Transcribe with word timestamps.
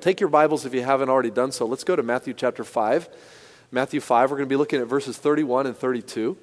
Take 0.00 0.20
your 0.20 0.30
Bibles 0.30 0.64
if 0.64 0.72
you 0.72 0.82
haven't 0.82 1.10
already 1.10 1.30
done 1.30 1.52
so. 1.52 1.66
Let's 1.66 1.84
go 1.84 1.94
to 1.94 2.02
Matthew 2.02 2.32
chapter 2.32 2.64
5. 2.64 3.10
Matthew 3.70 4.00
5, 4.00 4.30
we're 4.30 4.38
going 4.38 4.48
to 4.48 4.52
be 4.52 4.56
looking 4.56 4.80
at 4.80 4.86
verses 4.86 5.18
31 5.18 5.66
and 5.66 5.76
32 5.76 6.36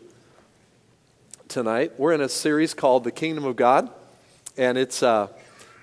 tonight. 1.48 1.94
We're 1.98 2.14
in 2.14 2.22
a 2.22 2.30
series 2.30 2.76
called 2.76 3.04
The 3.04 3.12
Kingdom 3.12 3.46
of 3.46 3.56
God, 3.56 3.90
and 4.56 4.78
it's, 4.78 5.02
uh, 5.02 5.30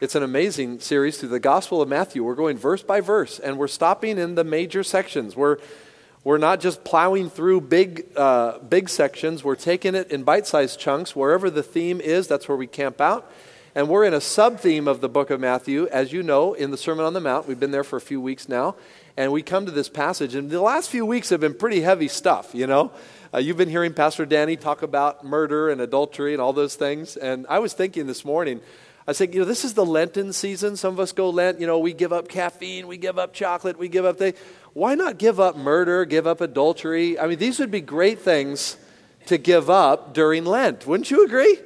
it's 0.01 0.15
an 0.15 0.23
amazing 0.23 0.79
series 0.79 1.19
through 1.19 1.31
the 1.31 1.41
Gospel 1.41 1.83
of 1.83 1.89
Matthew. 1.89 2.23
We're 2.23 2.37
going 2.37 2.57
verse 2.57 2.85
by 2.85 3.01
verse, 3.01 3.41
and 3.41 3.59
we're 3.59 3.67
stopping 3.67 4.17
in 4.17 4.37
the 4.37 4.45
major 4.45 4.85
sections. 4.85 5.35
We're, 5.35 5.59
we're 6.23 6.39
not 6.39 6.61
just 6.61 6.85
plowing 6.85 7.31
through 7.31 7.63
big, 7.63 8.07
uh, 8.17 8.61
big 8.61 8.89
sections, 8.89 9.43
we're 9.43 9.57
taking 9.57 9.97
it 9.97 10.13
in 10.13 10.23
bite 10.23 10.47
sized 10.47 10.79
chunks. 10.79 11.17
Wherever 11.17 11.51
the 11.51 11.65
theme 11.65 12.01
is, 12.01 12.29
that's 12.29 12.47
where 12.47 12.57
we 12.57 12.69
camp 12.69 13.01
out. 13.01 13.31
And 13.77 13.91
we're 13.91 14.05
in 14.05 14.15
a 14.15 14.23
sub 14.23 14.59
theme 14.59 14.89
of 14.89 15.03
the 15.03 15.09
book 15.11 15.29
of 15.29 15.39
Matthew, 15.39 15.87
as 15.89 16.11
you 16.11 16.23
know, 16.23 16.55
in 16.55 16.71
the 16.71 16.79
Sermon 16.79 17.05
on 17.05 17.13
the 17.13 17.21
Mount. 17.21 17.47
We've 17.47 17.61
been 17.61 17.73
there 17.73 17.85
for 17.85 17.99
a 17.99 18.01
few 18.01 18.23
weeks 18.23 18.49
now. 18.49 18.75
And 19.19 19.33
we 19.33 19.43
come 19.43 19.67
to 19.67 19.71
this 19.71 19.91
passage, 19.91 20.35
and 20.35 20.49
the 20.49 20.63
last 20.63 20.89
few 20.89 21.05
weeks 21.05 21.29
have 21.29 21.41
been 21.41 21.53
pretty 21.53 21.83
heavy 21.83 22.09
stuff, 22.09 22.55
you 22.55 22.67
know? 22.67 22.91
Uh, 23.35 23.39
you've 23.39 23.59
been 23.59 23.69
hearing 23.69 23.93
Pastor 23.93 24.25
Danny 24.25 24.57
talk 24.57 24.81
about 24.81 25.27
murder 25.27 25.69
and 25.69 25.83
adultery 25.83 26.33
and 26.33 26.41
all 26.41 26.55
those 26.55 26.75
things. 26.75 27.19
And 27.19 27.45
I 27.51 27.59
was 27.59 27.75
thinking 27.75 28.07
this 28.07 28.25
morning, 28.25 28.63
I 29.07 29.13
said, 29.13 29.35
you 29.35 29.41
know, 29.41 29.47
this 29.47 29.63
is 29.63 29.75
the 29.75 29.85
Lenten 29.85 30.33
season. 30.33 30.79
Some 30.79 30.95
of 30.95 31.01
us 31.01 31.13
go 31.13 31.29
Lent, 31.29 31.61
you 31.61 31.67
know, 31.67 31.79
we 31.79 31.93
give 31.93 32.15
up 32.15 32.29
caffeine, 32.31 32.87
we 32.87 32.97
give 32.97 33.19
up 33.19 33.35
chocolate, 33.35 33.79
we 33.79 33.89
give 33.89 34.07
up 34.07 34.17
things. 34.17 34.39
Why 34.73 34.95
not 34.95 35.19
give 35.19 35.39
up 35.39 35.55
murder, 35.55 36.07
give 36.07 36.27
up 36.27 36.41
adultery? 36.41 37.19
I 37.19 37.27
mean, 37.27 37.39
these 37.39 37.59
would 37.59 37.71
be 37.71 37.83
great 37.83 38.21
things 38.21 38.79
to 39.27 39.37
give 39.37 39.69
up 39.69 40.15
during 40.15 40.47
Lent. 40.47 40.87
Wouldn't 40.87 41.11
you 41.11 41.27
agree? 41.27 41.59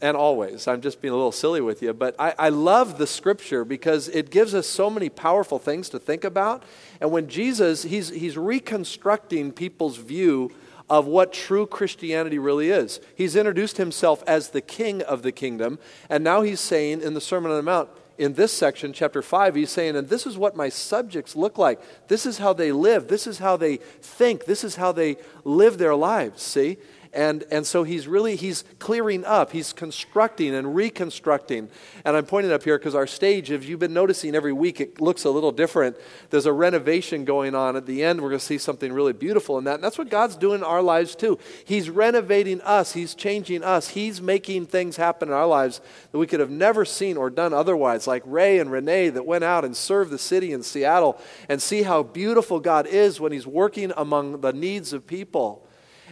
And 0.00 0.16
always. 0.16 0.68
I'm 0.68 0.80
just 0.80 1.00
being 1.00 1.12
a 1.12 1.16
little 1.16 1.32
silly 1.32 1.60
with 1.60 1.82
you, 1.82 1.92
but 1.92 2.14
I, 2.18 2.34
I, 2.38 2.48
love 2.48 2.98
the 2.98 3.06
scripture 3.06 3.64
because 3.64 4.08
it 4.08 4.30
gives 4.30 4.54
us 4.54 4.66
so 4.66 4.90
many 4.90 5.08
powerful 5.08 5.58
things 5.58 5.88
to 5.90 5.98
think 5.98 6.24
about. 6.24 6.62
And 7.00 7.10
when 7.10 7.28
Jesus, 7.28 7.82
he's, 7.82 8.10
he's 8.10 8.36
reconstructing 8.36 9.52
people's 9.52 9.96
view 9.96 10.52
of 10.88 11.06
what 11.06 11.32
true 11.32 11.66
Christianity 11.66 12.38
really 12.38 12.70
is. 12.70 13.00
He's 13.14 13.36
introduced 13.36 13.76
himself 13.76 14.22
as 14.26 14.50
the 14.50 14.60
king 14.60 15.02
of 15.02 15.22
the 15.22 15.32
kingdom, 15.32 15.78
and 16.08 16.22
now 16.22 16.42
he's 16.42 16.60
saying 16.60 17.02
in 17.02 17.14
the 17.14 17.20
Sermon 17.20 17.50
on 17.50 17.56
the 17.56 17.62
Mount, 17.62 17.88
in 18.18 18.34
this 18.34 18.52
section, 18.52 18.92
chapter 18.92 19.20
5, 19.20 19.54
he's 19.54 19.70
saying, 19.70 19.96
and 19.96 20.08
this 20.08 20.26
is 20.26 20.38
what 20.38 20.56
my 20.56 20.68
subjects 20.68 21.36
look 21.36 21.58
like. 21.58 21.80
This 22.08 22.24
is 22.24 22.38
how 22.38 22.52
they 22.52 22.72
live. 22.72 23.08
This 23.08 23.26
is 23.26 23.38
how 23.38 23.56
they 23.56 23.76
think. 23.76 24.46
This 24.46 24.64
is 24.64 24.76
how 24.76 24.92
they 24.92 25.16
live 25.44 25.76
their 25.78 25.94
lives, 25.94 26.42
see? 26.42 26.78
And, 27.12 27.44
and 27.50 27.66
so 27.66 27.82
he's 27.82 28.06
really, 28.06 28.36
he's 28.36 28.64
clearing 28.78 29.24
up. 29.24 29.52
He's 29.52 29.72
constructing 29.72 30.54
and 30.54 30.74
reconstructing. 30.74 31.68
And 32.04 32.16
I'm 32.16 32.26
pointing 32.26 32.52
up 32.52 32.62
here 32.62 32.78
because 32.78 32.94
our 32.94 33.06
stage, 33.06 33.50
if 33.50 33.68
you've 33.68 33.80
been 33.80 33.94
noticing 33.94 34.34
every 34.34 34.52
week, 34.52 34.80
it 34.80 35.00
looks 35.00 35.24
a 35.24 35.30
little 35.30 35.52
different. 35.52 35.96
There's 36.30 36.46
a 36.46 36.52
renovation 36.52 37.24
going 37.24 37.54
on. 37.54 37.76
At 37.76 37.86
the 37.86 38.02
end, 38.02 38.20
we're 38.20 38.30
going 38.30 38.40
to 38.40 38.44
see 38.44 38.58
something 38.58 38.92
really 38.92 39.12
beautiful 39.12 39.58
in 39.58 39.64
that. 39.64 39.76
And 39.76 39.84
that's 39.84 39.98
what 39.98 40.10
God's 40.10 40.36
doing 40.36 40.60
in 40.60 40.64
our 40.64 40.82
lives 40.82 41.14
too. 41.14 41.38
He's 41.64 41.90
renovating 41.90 42.60
us. 42.62 42.92
He's 42.92 43.14
changing 43.14 43.62
us. 43.62 43.88
He's 43.88 44.20
making 44.20 44.66
things 44.66 44.96
happen 44.96 45.28
in 45.28 45.34
our 45.34 45.46
lives 45.46 45.80
that 46.12 46.18
we 46.18 46.26
could 46.26 46.40
have 46.40 46.50
never 46.50 46.84
seen 46.84 47.16
or 47.16 47.30
done 47.30 47.52
otherwise. 47.52 48.06
Like 48.06 48.22
Ray 48.24 48.58
and 48.58 48.70
Renee 48.70 49.10
that 49.10 49.26
went 49.26 49.44
out 49.44 49.64
and 49.64 49.76
served 49.76 50.10
the 50.10 50.18
city 50.18 50.52
in 50.52 50.62
Seattle 50.62 51.20
and 51.48 51.60
see 51.60 51.82
how 51.82 52.02
beautiful 52.02 52.60
God 52.60 52.86
is 52.86 53.20
when 53.20 53.32
he's 53.32 53.46
working 53.46 53.92
among 53.96 54.40
the 54.40 54.52
needs 54.52 54.92
of 54.92 55.06
people. 55.06 55.65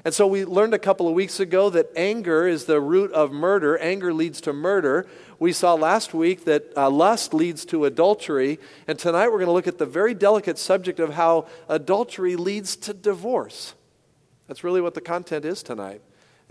And 0.04 0.12
so 0.12 0.26
we 0.26 0.44
learned 0.44 0.74
a 0.74 0.78
couple 0.78 1.08
of 1.08 1.14
weeks 1.14 1.40
ago 1.40 1.70
that 1.70 1.90
anger 1.96 2.46
is 2.46 2.66
the 2.66 2.78
root 2.78 3.10
of 3.12 3.32
murder. 3.32 3.78
Anger 3.78 4.12
leads 4.12 4.40
to 4.42 4.52
murder. 4.52 5.06
We 5.38 5.52
saw 5.52 5.72
last 5.74 6.12
week 6.12 6.44
that 6.44 6.64
uh, 6.76 6.90
lust 6.90 7.32
leads 7.32 7.64
to 7.66 7.86
adultery. 7.86 8.58
And 8.86 8.98
tonight 8.98 9.28
we're 9.28 9.38
going 9.38 9.46
to 9.46 9.52
look 9.52 9.66
at 9.66 9.78
the 9.78 9.86
very 9.86 10.12
delicate 10.12 10.58
subject 10.58 11.00
of 11.00 11.14
how 11.14 11.46
adultery 11.70 12.36
leads 12.36 12.76
to 12.76 12.92
divorce. 12.92 13.74
That's 14.46 14.62
really 14.62 14.82
what 14.82 14.92
the 14.92 15.00
content 15.00 15.46
is 15.46 15.62
tonight. 15.62 16.02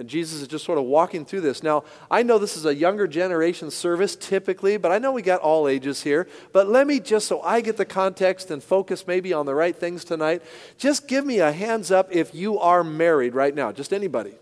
And 0.04 0.10
Jesus 0.10 0.42
is 0.42 0.50
just 0.50 0.66
sort 0.66 0.78
of 0.78 0.84
walking 0.84 1.24
through 1.24 1.40
this. 1.40 1.64
Now, 1.64 1.86
I 2.12 2.24
know 2.24 2.38
this 2.38 2.58
is 2.58 2.66
a 2.66 2.76
younger 2.76 3.08
generation 3.08 3.72
service 3.72 4.18
typically, 4.18 4.76
but 4.76 4.92
I 4.92 4.98
know 4.98 5.14
we 5.14 5.22
got 5.22 5.40
all 5.40 5.66
ages 5.66 6.04
here. 6.04 6.28
But 6.52 6.68
let 6.68 6.88
me 6.88 7.00
just, 7.00 7.26
so 7.26 7.42
I 7.42 7.62
get 7.62 7.78
the 7.78 7.86
context 7.86 8.52
and 8.52 8.62
focus 8.62 9.08
maybe 9.08 9.32
on 9.32 9.46
the 9.46 9.56
right 9.56 9.74
things 9.74 10.04
tonight, 10.04 10.42
just 10.78 11.08
give 11.08 11.26
me 11.26 11.40
a 11.40 11.54
hands 11.54 11.90
up 11.90 12.14
if 12.14 12.36
you 12.36 12.60
are 12.60 12.84
married 12.84 13.34
right 13.34 13.56
now. 13.56 13.72
Just 13.72 13.94
anybody. 13.94 14.34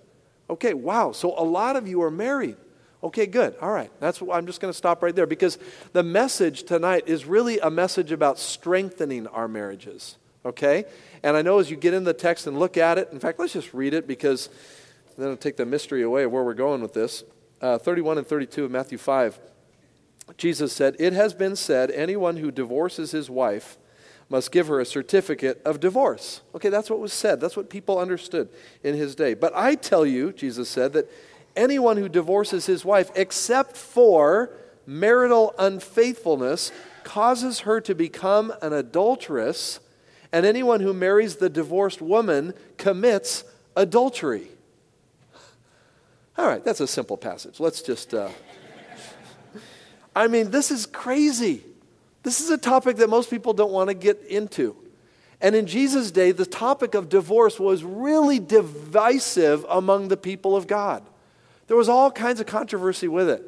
Okay, 0.50 0.74
wow. 0.74 1.12
So 1.12 1.40
a 1.40 1.46
lot 1.46 1.76
of 1.76 1.88
you 1.88 2.02
are 2.02 2.10
married. 2.10 2.58
Okay, 3.04 3.28
good. 3.28 3.56
All 3.62 3.70
right. 3.72 3.92
That's 4.00 4.20
what 4.20 4.36
I'm 4.36 4.48
just 4.48 4.62
going 4.62 4.74
to 4.74 4.78
stop 4.78 5.04
right 5.04 5.16
there 5.16 5.28
because 5.28 5.60
the 5.94 6.02
message 6.02 6.64
tonight 6.64 7.04
is 7.06 7.26
really 7.26 7.60
a 7.60 7.70
message 7.70 8.12
about 8.12 8.40
strengthening 8.40 9.28
our 9.28 9.48
marriages. 9.48 10.18
Okay? 10.44 10.86
And 11.22 11.38
I 11.38 11.44
know 11.44 11.60
as 11.60 11.70
you 11.70 11.78
get 11.78 11.94
in 11.94 12.04
the 12.04 12.16
text 12.16 12.48
and 12.48 12.58
look 12.58 12.78
at 12.78 12.98
it, 12.98 13.10
in 13.12 13.20
fact, 13.20 13.40
let's 13.40 13.54
just 13.54 13.76
read 13.76 13.94
it 13.94 14.08
because 14.08 14.50
then 15.22 15.30
I'll 15.30 15.38
take 15.38 15.58
the 15.58 15.66
mystery 15.66 16.02
away 16.02 16.24
of 16.24 16.32
where 16.32 16.44
we're 16.44 16.54
going 16.54 16.82
with 16.82 16.94
this. 16.94 17.24
Uh, 17.62 17.78
31 17.78 18.18
and 18.18 18.28
32 18.28 18.66
of 18.66 18.72
Matthew 18.72 18.98
5. 18.98 19.40
Jesus 20.38 20.74
said, 20.74 20.96
It 21.00 21.14
has 21.14 21.34
been 21.34 21.56
said, 21.56 21.92
anyone 21.92 22.38
who 22.38 22.52
divorces 22.52 23.12
his 23.12 23.30
wife 23.30 23.78
must 24.30 24.52
give 24.52 24.68
her 24.68 24.80
a 24.80 24.86
certificate 24.86 25.62
of 25.66 25.80
divorce. 25.80 26.42
Okay, 26.56 26.70
that's 26.70 26.90
what 26.90 27.00
was 27.00 27.12
said. 27.12 27.42
That's 27.42 27.58
what 27.58 27.70
people 27.70 28.00
understood 28.00 28.50
in 28.82 28.96
his 28.96 29.14
day. 29.14 29.34
But 29.34 29.52
I 29.56 29.76
tell 29.76 30.06
you, 30.06 30.32
Jesus 30.32 30.70
said, 30.70 30.94
that 30.94 31.12
anyone 31.56 31.98
who 31.98 32.08
divorces 32.08 32.66
his 32.66 32.86
wife, 32.86 33.12
except 33.16 33.76
for 33.76 34.52
marital 34.86 35.54
unfaithfulness, 35.60 36.72
causes 37.04 37.62
her 37.62 37.82
to 37.82 37.94
become 37.94 38.54
an 38.62 38.74
adulteress, 38.74 39.80
and 40.32 40.46
anyone 40.46 40.80
who 40.80 40.94
marries 40.94 41.36
the 41.36 41.50
divorced 41.50 42.02
woman 42.02 42.54
commits 42.78 43.44
adultery. 43.76 44.48
All 46.42 46.48
right, 46.48 46.64
that's 46.64 46.80
a 46.80 46.88
simple 46.88 47.18
passage. 47.18 47.60
Let's 47.60 47.84
just. 47.84 48.16
Uh... 48.16 48.30
I 50.16 50.28
mean, 50.28 50.50
this 50.50 50.72
is 50.72 50.88
crazy. 50.88 51.64
This 52.24 52.42
is 52.42 52.50
a 52.50 52.58
topic 52.58 52.98
that 52.98 53.12
most 53.12 53.30
people 53.30 53.54
don't 53.54 53.72
want 53.72 53.90
to 53.90 53.94
get 53.94 54.24
into. 54.24 54.76
And 55.40 55.56
in 55.56 55.68
Jesus' 55.68 56.10
day, 56.10 56.32
the 56.32 56.48
topic 56.48 56.96
of 56.96 57.10
divorce 57.10 57.60
was 57.60 57.84
really 57.84 58.40
divisive 58.40 59.68
among 59.70 60.08
the 60.08 60.18
people 60.18 60.56
of 60.56 60.66
God. 60.66 61.04
There 61.68 61.78
was 61.78 61.88
all 61.88 62.10
kinds 62.10 62.40
of 62.40 62.48
controversy 62.48 63.08
with 63.08 63.30
it. 63.30 63.44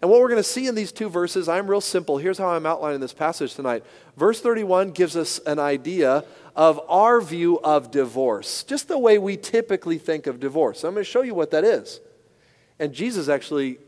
And 0.00 0.08
what 0.08 0.20
we're 0.20 0.28
going 0.28 0.38
to 0.38 0.44
see 0.44 0.68
in 0.68 0.76
these 0.76 0.92
two 0.92 1.08
verses, 1.08 1.48
I'm 1.48 1.68
real 1.68 1.80
simple. 1.80 2.18
Here's 2.18 2.38
how 2.38 2.50
I'm 2.50 2.66
outlining 2.66 3.00
this 3.00 3.12
passage 3.12 3.56
tonight. 3.56 3.82
Verse 4.16 4.40
31 4.40 4.92
gives 4.92 5.16
us 5.16 5.40
an 5.40 5.58
idea 5.58 6.22
of 6.54 6.80
our 6.88 7.20
view 7.20 7.58
of 7.64 7.90
divorce, 7.90 8.62
just 8.62 8.86
the 8.86 8.96
way 8.96 9.18
we 9.18 9.36
typically 9.36 9.98
think 9.98 10.28
of 10.28 10.38
divorce. 10.38 10.84
I'm 10.84 10.94
going 10.94 11.04
to 11.04 11.10
show 11.10 11.22
you 11.22 11.34
what 11.34 11.50
that 11.50 11.64
is. 11.64 11.98
And 12.78 12.92
Jesus 12.92 13.28
actually 13.28 13.78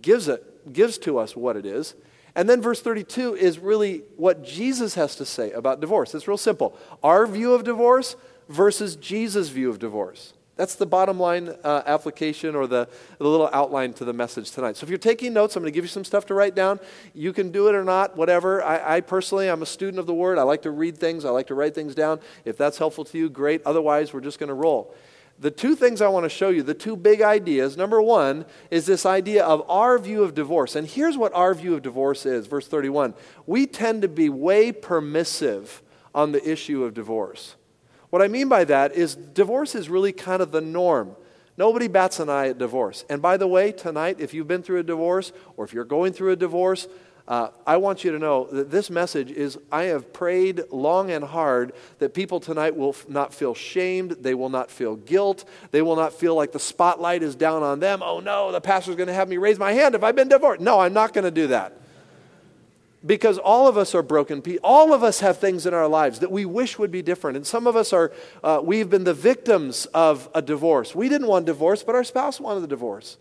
gives 0.00 0.28
it, 0.28 0.72
gives 0.72 0.98
to 0.98 1.18
us 1.18 1.36
what 1.36 1.56
it 1.56 1.66
is. 1.66 1.94
And 2.34 2.48
then 2.48 2.62
verse 2.62 2.80
32 2.80 3.34
is 3.34 3.58
really 3.58 4.02
what 4.16 4.42
Jesus 4.42 4.94
has 4.94 5.16
to 5.16 5.24
say 5.24 5.52
about 5.52 5.80
divorce. 5.80 6.14
It's 6.14 6.26
real 6.26 6.38
simple. 6.38 6.76
Our 7.02 7.26
view 7.26 7.52
of 7.52 7.64
divorce 7.64 8.16
versus 8.48 8.96
Jesus' 8.96 9.50
view 9.50 9.68
of 9.68 9.78
divorce. 9.78 10.32
That's 10.56 10.74
the 10.74 10.86
bottom 10.86 11.18
line 11.18 11.54
uh, 11.64 11.82
application 11.86 12.54
or 12.54 12.66
the, 12.66 12.88
the 13.18 13.26
little 13.26 13.48
outline 13.52 13.94
to 13.94 14.04
the 14.04 14.12
message 14.12 14.50
tonight. 14.50 14.76
So 14.76 14.84
if 14.84 14.90
you're 14.90 14.98
taking 14.98 15.32
notes, 15.32 15.56
I'm 15.56 15.62
going 15.62 15.72
to 15.72 15.74
give 15.74 15.84
you 15.84 15.88
some 15.88 16.04
stuff 16.04 16.26
to 16.26 16.34
write 16.34 16.54
down. 16.54 16.78
You 17.14 17.32
can 17.32 17.50
do 17.50 17.68
it 17.68 17.74
or 17.74 17.84
not, 17.84 18.16
whatever. 18.16 18.62
I, 18.62 18.96
I 18.96 19.00
personally, 19.00 19.48
I'm 19.48 19.62
a 19.62 19.66
student 19.66 19.98
of 19.98 20.06
the 20.06 20.14
Word. 20.14 20.38
I 20.38 20.42
like 20.42 20.62
to 20.62 20.70
read 20.70 20.98
things, 20.98 21.24
I 21.24 21.30
like 21.30 21.46
to 21.48 21.54
write 21.54 21.74
things 21.74 21.94
down. 21.94 22.20
If 22.44 22.58
that's 22.58 22.78
helpful 22.78 23.04
to 23.06 23.18
you, 23.18 23.30
great. 23.30 23.62
Otherwise, 23.64 24.12
we're 24.12 24.20
just 24.20 24.38
going 24.38 24.48
to 24.48 24.54
roll 24.54 24.94
the 25.42 25.50
two 25.50 25.74
things 25.74 26.00
I 26.00 26.06
want 26.06 26.24
to 26.24 26.30
show 26.30 26.50
you, 26.50 26.62
the 26.62 26.72
two 26.72 26.94
big 26.94 27.20
ideas. 27.20 27.76
Number 27.76 28.00
one 28.00 28.46
is 28.70 28.86
this 28.86 29.04
idea 29.04 29.44
of 29.44 29.68
our 29.68 29.98
view 29.98 30.22
of 30.22 30.34
divorce. 30.34 30.76
And 30.76 30.86
here's 30.86 31.18
what 31.18 31.34
our 31.34 31.52
view 31.52 31.74
of 31.74 31.82
divorce 31.82 32.24
is 32.24 32.46
verse 32.46 32.68
31. 32.68 33.12
We 33.44 33.66
tend 33.66 34.02
to 34.02 34.08
be 34.08 34.28
way 34.28 34.70
permissive 34.70 35.82
on 36.14 36.30
the 36.30 36.48
issue 36.48 36.84
of 36.84 36.94
divorce. 36.94 37.56
What 38.10 38.22
I 38.22 38.28
mean 38.28 38.48
by 38.48 38.62
that 38.64 38.92
is 38.92 39.16
divorce 39.16 39.74
is 39.74 39.88
really 39.88 40.12
kind 40.12 40.42
of 40.42 40.52
the 40.52 40.60
norm. 40.60 41.16
Nobody 41.58 41.88
bats 41.88 42.20
an 42.20 42.30
eye 42.30 42.48
at 42.48 42.58
divorce. 42.58 43.04
And 43.10 43.20
by 43.20 43.36
the 43.36 43.48
way, 43.48 43.72
tonight, 43.72 44.20
if 44.20 44.32
you've 44.32 44.46
been 44.46 44.62
through 44.62 44.78
a 44.78 44.84
divorce 44.84 45.32
or 45.56 45.64
if 45.64 45.72
you're 45.72 45.84
going 45.84 46.12
through 46.12 46.30
a 46.30 46.36
divorce, 46.36 46.86
uh, 47.28 47.48
I 47.66 47.76
want 47.76 48.02
you 48.02 48.10
to 48.12 48.18
know 48.18 48.48
that 48.50 48.70
this 48.70 48.90
message 48.90 49.30
is 49.30 49.56
I 49.70 49.84
have 49.84 50.12
prayed 50.12 50.62
long 50.70 51.10
and 51.10 51.24
hard 51.24 51.72
that 51.98 52.14
people 52.14 52.40
tonight 52.40 52.76
will 52.76 52.90
f- 52.90 53.08
not 53.08 53.32
feel 53.32 53.54
shamed. 53.54 54.16
They 54.20 54.34
will 54.34 54.48
not 54.48 54.70
feel 54.70 54.96
guilt. 54.96 55.44
They 55.70 55.82
will 55.82 55.94
not 55.94 56.12
feel 56.12 56.34
like 56.34 56.50
the 56.50 56.58
spotlight 56.58 57.22
is 57.22 57.36
down 57.36 57.62
on 57.62 57.78
them. 57.78 58.02
Oh 58.02 58.18
no, 58.18 58.50
the 58.50 58.60
pastor's 58.60 58.96
going 58.96 59.06
to 59.06 59.14
have 59.14 59.28
me 59.28 59.36
raise 59.36 59.58
my 59.58 59.72
hand 59.72 59.94
if 59.94 60.02
I've 60.02 60.16
been 60.16 60.28
divorced. 60.28 60.60
No, 60.60 60.80
I'm 60.80 60.92
not 60.92 61.12
going 61.12 61.24
to 61.24 61.30
do 61.30 61.46
that. 61.48 61.78
Because 63.04 63.38
all 63.38 63.66
of 63.66 63.76
us 63.76 63.94
are 63.94 64.02
broken 64.02 64.42
people. 64.42 64.68
All 64.68 64.92
of 64.92 65.02
us 65.02 65.20
have 65.20 65.38
things 65.38 65.64
in 65.66 65.74
our 65.74 65.88
lives 65.88 66.20
that 66.20 66.30
we 66.30 66.44
wish 66.44 66.78
would 66.78 66.92
be 66.92 67.02
different. 67.02 67.36
And 67.36 67.46
some 67.46 67.66
of 67.66 67.76
us 67.76 67.92
are, 67.92 68.12
uh, 68.44 68.60
we've 68.62 68.90
been 68.90 69.04
the 69.04 69.14
victims 69.14 69.86
of 69.86 70.28
a 70.34 70.42
divorce. 70.42 70.94
We 70.94 71.08
didn't 71.08 71.26
want 71.26 71.46
divorce, 71.46 71.82
but 71.82 71.94
our 71.94 72.04
spouse 72.04 72.40
wanted 72.40 72.60
the 72.60 72.68
divorce. 72.68 73.16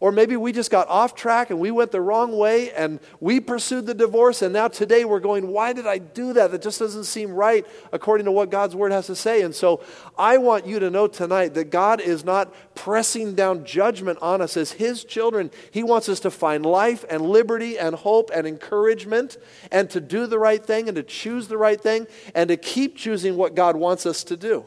Or 0.00 0.12
maybe 0.12 0.36
we 0.36 0.52
just 0.52 0.70
got 0.70 0.86
off 0.86 1.16
track 1.16 1.50
and 1.50 1.58
we 1.58 1.72
went 1.72 1.90
the 1.90 2.00
wrong 2.00 2.36
way 2.36 2.70
and 2.70 3.00
we 3.18 3.40
pursued 3.40 3.86
the 3.86 3.94
divorce, 3.94 4.42
and 4.42 4.52
now 4.52 4.68
today 4.68 5.04
we're 5.04 5.18
going, 5.18 5.48
Why 5.48 5.72
did 5.72 5.88
I 5.88 5.98
do 5.98 6.32
that? 6.34 6.52
That 6.52 6.62
just 6.62 6.78
doesn't 6.78 7.04
seem 7.04 7.32
right 7.32 7.66
according 7.92 8.26
to 8.26 8.32
what 8.32 8.48
God's 8.48 8.76
word 8.76 8.92
has 8.92 9.08
to 9.08 9.16
say. 9.16 9.42
And 9.42 9.52
so 9.52 9.82
I 10.16 10.38
want 10.38 10.66
you 10.66 10.78
to 10.78 10.88
know 10.88 11.08
tonight 11.08 11.54
that 11.54 11.70
God 11.70 12.00
is 12.00 12.24
not 12.24 12.54
pressing 12.76 13.34
down 13.34 13.64
judgment 13.64 14.20
on 14.22 14.40
us 14.40 14.56
as 14.56 14.70
His 14.70 15.02
children. 15.02 15.50
He 15.72 15.82
wants 15.82 16.08
us 16.08 16.20
to 16.20 16.30
find 16.30 16.64
life 16.64 17.04
and 17.10 17.22
liberty 17.22 17.76
and 17.76 17.96
hope 17.96 18.30
and 18.32 18.46
encouragement 18.46 19.36
and 19.72 19.90
to 19.90 20.00
do 20.00 20.28
the 20.28 20.38
right 20.38 20.64
thing 20.64 20.86
and 20.88 20.94
to 20.94 21.02
choose 21.02 21.48
the 21.48 21.58
right 21.58 21.80
thing 21.80 22.06
and 22.36 22.48
to 22.48 22.56
keep 22.56 22.96
choosing 22.96 23.36
what 23.36 23.56
God 23.56 23.74
wants 23.74 24.06
us 24.06 24.22
to 24.24 24.36
do. 24.36 24.64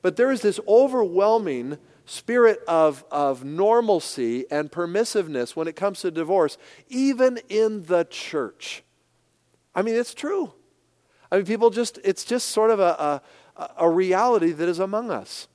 But 0.00 0.16
there 0.16 0.30
is 0.30 0.40
this 0.40 0.58
overwhelming 0.66 1.76
spirit 2.08 2.60
of, 2.66 3.04
of 3.10 3.44
normalcy 3.44 4.44
and 4.50 4.72
permissiveness 4.72 5.54
when 5.54 5.68
it 5.68 5.76
comes 5.76 6.00
to 6.00 6.10
divorce, 6.10 6.58
even 6.88 7.38
in 7.48 7.84
the 7.84 8.04
church. 8.04 8.82
I 9.74 9.82
mean, 9.82 9.94
it's 9.94 10.14
true. 10.14 10.52
I 11.30 11.36
mean, 11.36 11.46
people 11.46 11.70
just, 11.70 11.98
it's 12.04 12.24
just 12.24 12.48
sort 12.48 12.70
of 12.70 12.80
a, 12.80 13.22
a, 13.56 13.70
a 13.78 13.90
reality 13.90 14.52
that 14.52 14.68
is 14.68 14.78
among 14.78 15.10
us. 15.10 15.48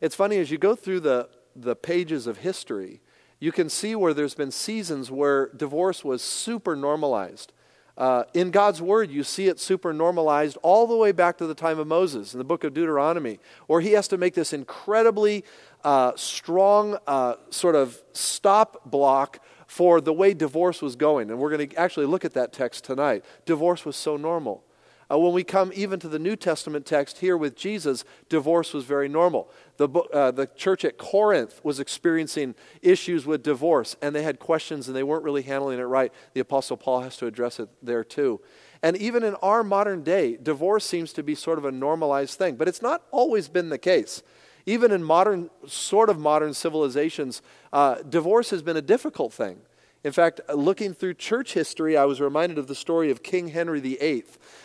It's 0.00 0.14
funny, 0.14 0.38
as 0.38 0.50
you 0.50 0.58
go 0.58 0.74
through 0.74 1.00
the, 1.00 1.28
the 1.56 1.76
pages 1.76 2.26
of 2.26 2.38
history, 2.38 3.00
you 3.40 3.52
can 3.52 3.68
see 3.68 3.94
where 3.94 4.14
there's 4.14 4.34
been 4.34 4.50
seasons 4.50 5.10
where 5.10 5.48
divorce 5.48 6.04
was 6.04 6.22
super 6.22 6.76
normalized. 6.76 7.52
Uh, 7.96 8.24
in 8.32 8.50
God's 8.50 8.80
Word, 8.80 9.10
you 9.10 9.22
see 9.22 9.48
it 9.48 9.60
super 9.60 9.92
normalized 9.92 10.56
all 10.62 10.86
the 10.86 10.96
way 10.96 11.12
back 11.12 11.36
to 11.38 11.46
the 11.46 11.54
time 11.54 11.78
of 11.78 11.86
Moses 11.86 12.32
in 12.32 12.38
the 12.38 12.44
book 12.44 12.64
of 12.64 12.72
Deuteronomy, 12.72 13.38
where 13.66 13.80
he 13.80 13.92
has 13.92 14.08
to 14.08 14.18
make 14.18 14.34
this 14.34 14.52
incredibly 14.52 15.44
uh, 15.84 16.12
strong 16.16 16.96
uh, 17.06 17.34
sort 17.50 17.74
of 17.74 18.02
stop 18.12 18.90
block 18.90 19.40
for 19.66 20.00
the 20.00 20.12
way 20.12 20.34
divorce 20.34 20.80
was 20.80 20.96
going. 20.96 21.30
And 21.30 21.38
we're 21.38 21.54
going 21.54 21.68
to 21.68 21.76
actually 21.76 22.06
look 22.06 22.24
at 22.24 22.34
that 22.34 22.52
text 22.52 22.84
tonight. 22.84 23.24
Divorce 23.44 23.84
was 23.84 23.96
so 23.96 24.16
normal. 24.16 24.64
Uh, 25.12 25.18
when 25.18 25.32
we 25.32 25.44
come 25.44 25.70
even 25.74 26.00
to 26.00 26.08
the 26.08 26.18
New 26.18 26.36
Testament 26.36 26.86
text 26.86 27.18
here 27.18 27.36
with 27.36 27.54
Jesus, 27.54 28.04
divorce 28.28 28.72
was 28.72 28.84
very 28.84 29.08
normal. 29.08 29.50
The, 29.76 29.88
uh, 29.88 30.30
the 30.30 30.46
church 30.46 30.84
at 30.84 30.96
Corinth 30.96 31.60
was 31.62 31.80
experiencing 31.80 32.54
issues 32.80 33.26
with 33.26 33.42
divorce, 33.42 33.96
and 34.00 34.14
they 34.14 34.22
had 34.22 34.38
questions 34.38 34.86
and 34.86 34.96
they 34.96 35.02
weren't 35.02 35.24
really 35.24 35.42
handling 35.42 35.78
it 35.78 35.82
right. 35.82 36.12
The 36.32 36.40
Apostle 36.40 36.76
Paul 36.76 37.00
has 37.00 37.16
to 37.18 37.26
address 37.26 37.60
it 37.60 37.68
there 37.82 38.04
too. 38.04 38.40
And 38.82 38.96
even 38.96 39.22
in 39.22 39.34
our 39.36 39.62
modern 39.62 40.02
day, 40.02 40.36
divorce 40.36 40.84
seems 40.84 41.12
to 41.14 41.22
be 41.22 41.34
sort 41.34 41.58
of 41.58 41.64
a 41.64 41.72
normalized 41.72 42.38
thing, 42.38 42.56
but 42.56 42.66
it's 42.66 42.82
not 42.82 43.02
always 43.10 43.48
been 43.48 43.68
the 43.68 43.78
case. 43.78 44.22
Even 44.64 44.92
in 44.92 45.02
modern, 45.02 45.50
sort 45.66 46.08
of 46.08 46.18
modern 46.18 46.54
civilizations, 46.54 47.42
uh, 47.72 47.96
divorce 48.08 48.50
has 48.50 48.62
been 48.62 48.76
a 48.76 48.82
difficult 48.82 49.32
thing. 49.32 49.58
In 50.04 50.12
fact, 50.12 50.40
looking 50.52 50.94
through 50.94 51.14
church 51.14 51.54
history, 51.54 51.96
I 51.96 52.04
was 52.06 52.20
reminded 52.20 52.58
of 52.58 52.66
the 52.66 52.74
story 52.74 53.10
of 53.10 53.22
King 53.22 53.48
Henry 53.48 53.80
VIII, 53.80 54.24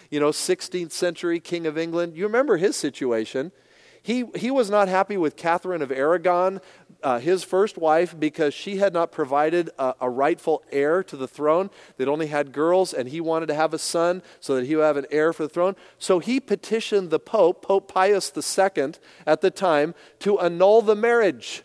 you 0.10 0.20
know, 0.20 0.30
16th 0.30 0.92
century 0.92 1.40
King 1.40 1.68
of 1.68 1.78
England. 1.78 2.18
You 2.18 2.26
remember 2.26 2.58
his 2.58 2.76
situation. 2.76 3.52
He, 4.02 4.24
he 4.36 4.50
was 4.50 4.70
not 4.70 4.88
happy 4.88 5.18
with 5.18 5.36
Catherine 5.36 5.82
of 5.82 5.92
Aragon, 5.92 6.62
uh, 7.04 7.20
his 7.20 7.44
first 7.44 7.78
wife, 7.78 8.18
because 8.18 8.54
she 8.54 8.78
had 8.78 8.94
not 8.94 9.12
provided 9.12 9.70
a, 9.78 9.96
a, 10.02 10.10
rightful 10.10 10.64
heir 10.72 11.04
to 11.04 11.18
the 11.18 11.28
throne. 11.28 11.70
They'd 11.98 12.08
only 12.08 12.28
had 12.28 12.54
girls, 12.54 12.94
and 12.94 13.10
he 13.10 13.20
wanted 13.20 13.48
to 13.48 13.54
have 13.54 13.74
a 13.74 13.78
son 13.78 14.24
so 14.40 14.56
that 14.56 14.66
he 14.66 14.76
would 14.78 14.86
have 14.86 14.98
an 14.98 15.08
heir 15.12 15.34
for 15.34 15.44
the 15.44 15.50
throne. 15.50 15.76
So 16.00 16.20
he 16.20 16.40
petitioned 16.40 17.10
the 17.10 17.20
Pope, 17.20 17.62
Pope 17.62 17.92
Pius 17.92 18.32
II 18.36 18.94
at 19.26 19.42
the 19.42 19.52
time, 19.52 19.94
to 20.20 20.40
annul 20.40 20.82
the 20.82 20.96
marriage. 20.96 21.64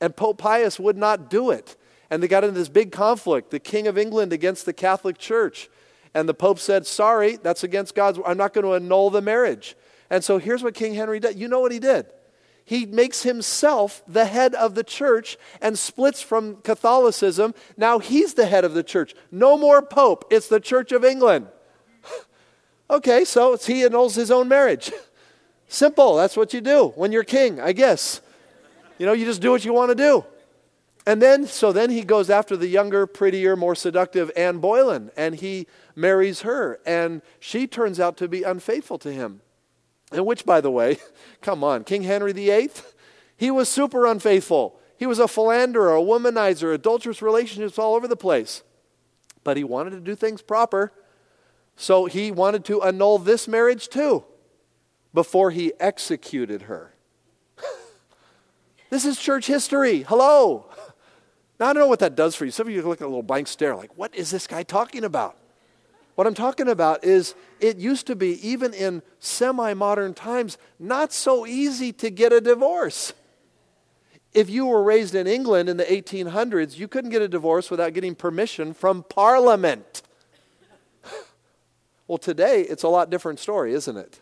And 0.00 0.14
Pope 0.14 0.38
Pius 0.38 0.78
would 0.78 0.96
not 0.98 1.30
do 1.30 1.50
it. 1.50 1.74
And 2.10 2.22
they 2.22 2.28
got 2.28 2.44
into 2.44 2.58
this 2.58 2.68
big 2.68 2.92
conflict, 2.92 3.50
the 3.50 3.60
King 3.60 3.86
of 3.86 3.98
England 3.98 4.32
against 4.32 4.64
the 4.64 4.72
Catholic 4.72 5.18
Church. 5.18 5.68
And 6.14 6.28
the 6.28 6.34
Pope 6.34 6.58
said, 6.58 6.86
Sorry, 6.86 7.36
that's 7.36 7.64
against 7.64 7.94
God's 7.94 8.18
I'm 8.26 8.38
not 8.38 8.54
going 8.54 8.64
to 8.64 8.74
annul 8.74 9.10
the 9.10 9.20
marriage. 9.20 9.76
And 10.10 10.24
so 10.24 10.38
here's 10.38 10.62
what 10.62 10.74
King 10.74 10.94
Henry 10.94 11.20
did. 11.20 11.38
You 11.38 11.48
know 11.48 11.60
what 11.60 11.72
he 11.72 11.78
did? 11.78 12.06
He 12.64 12.84
makes 12.84 13.22
himself 13.22 14.02
the 14.06 14.26
head 14.26 14.54
of 14.54 14.74
the 14.74 14.84
church 14.84 15.38
and 15.60 15.78
splits 15.78 16.20
from 16.20 16.56
Catholicism. 16.56 17.54
Now 17.76 17.98
he's 17.98 18.34
the 18.34 18.46
head 18.46 18.64
of 18.64 18.74
the 18.74 18.82
church. 18.82 19.14
No 19.30 19.56
more 19.56 19.80
Pope, 19.80 20.26
it's 20.30 20.48
the 20.48 20.60
Church 20.60 20.92
of 20.92 21.02
England. 21.02 21.48
okay, 22.90 23.24
so 23.24 23.56
he 23.56 23.84
annuls 23.84 24.14
his 24.14 24.30
own 24.30 24.48
marriage. 24.48 24.92
Simple, 25.68 26.16
that's 26.16 26.36
what 26.36 26.52
you 26.52 26.60
do 26.60 26.88
when 26.88 27.10
you're 27.10 27.24
king, 27.24 27.60
I 27.60 27.72
guess. 27.72 28.20
You 28.98 29.06
know, 29.06 29.12
you 29.12 29.24
just 29.24 29.40
do 29.40 29.50
what 29.50 29.64
you 29.64 29.72
want 29.72 29.90
to 29.90 29.94
do. 29.94 30.24
And 31.08 31.22
then, 31.22 31.46
so 31.46 31.72
then 31.72 31.88
he 31.88 32.02
goes 32.02 32.28
after 32.28 32.54
the 32.54 32.66
younger, 32.66 33.06
prettier, 33.06 33.56
more 33.56 33.74
seductive 33.74 34.30
Anne 34.36 34.58
Boleyn, 34.58 35.10
and 35.16 35.36
he 35.36 35.66
marries 35.96 36.42
her, 36.42 36.80
and 36.84 37.22
she 37.40 37.66
turns 37.66 37.98
out 37.98 38.18
to 38.18 38.28
be 38.28 38.42
unfaithful 38.42 38.98
to 38.98 39.10
him. 39.10 39.40
And 40.12 40.26
which, 40.26 40.44
by 40.44 40.60
the 40.60 40.70
way, 40.70 40.98
come 41.40 41.64
on, 41.64 41.84
King 41.84 42.02
Henry 42.02 42.34
VIII, 42.34 42.68
he 43.38 43.50
was 43.50 43.70
super 43.70 44.04
unfaithful. 44.04 44.78
He 44.98 45.06
was 45.06 45.18
a 45.18 45.26
philanderer, 45.26 45.96
a 45.96 46.02
womanizer, 46.02 46.74
adulterous 46.74 47.22
relationships 47.22 47.78
all 47.78 47.94
over 47.94 48.06
the 48.06 48.14
place. 48.14 48.62
But 49.44 49.56
he 49.56 49.64
wanted 49.64 49.92
to 49.92 50.00
do 50.00 50.14
things 50.14 50.42
proper, 50.42 50.92
so 51.74 52.04
he 52.04 52.30
wanted 52.30 52.66
to 52.66 52.82
annul 52.82 53.16
this 53.16 53.48
marriage 53.48 53.88
too 53.88 54.24
before 55.14 55.52
he 55.52 55.72
executed 55.80 56.62
her. 56.64 56.92
this 58.90 59.06
is 59.06 59.18
church 59.18 59.46
history. 59.46 60.02
Hello. 60.02 60.67
Now, 61.58 61.66
I 61.66 61.72
don't 61.72 61.82
know 61.82 61.88
what 61.88 61.98
that 62.00 62.14
does 62.14 62.36
for 62.36 62.44
you. 62.44 62.50
Some 62.50 62.68
of 62.68 62.72
you 62.72 62.82
look 62.82 63.00
at 63.00 63.04
a 63.04 63.08
little 63.08 63.22
blank 63.22 63.48
stare, 63.48 63.74
like, 63.74 63.96
what 63.96 64.14
is 64.14 64.30
this 64.30 64.46
guy 64.46 64.62
talking 64.62 65.04
about? 65.04 65.36
What 66.14 66.26
I'm 66.26 66.34
talking 66.34 66.68
about 66.68 67.04
is 67.04 67.34
it 67.60 67.76
used 67.76 68.06
to 68.08 68.16
be, 68.16 68.44
even 68.46 68.74
in 68.74 69.02
semi 69.20 69.72
modern 69.74 70.14
times, 70.14 70.58
not 70.78 71.12
so 71.12 71.46
easy 71.46 71.92
to 71.94 72.10
get 72.10 72.32
a 72.32 72.40
divorce. 72.40 73.12
If 74.34 74.50
you 74.50 74.66
were 74.66 74.82
raised 74.82 75.14
in 75.14 75.26
England 75.26 75.68
in 75.68 75.76
the 75.76 75.84
1800s, 75.84 76.76
you 76.76 76.86
couldn't 76.86 77.10
get 77.10 77.22
a 77.22 77.28
divorce 77.28 77.70
without 77.70 77.94
getting 77.94 78.14
permission 78.14 78.74
from 78.74 79.04
Parliament. 79.04 80.02
well, 82.06 82.18
today, 82.18 82.62
it's 82.62 82.82
a 82.82 82.88
lot 82.88 83.10
different 83.10 83.38
story, 83.38 83.72
isn't 83.72 83.96
it? 83.96 84.20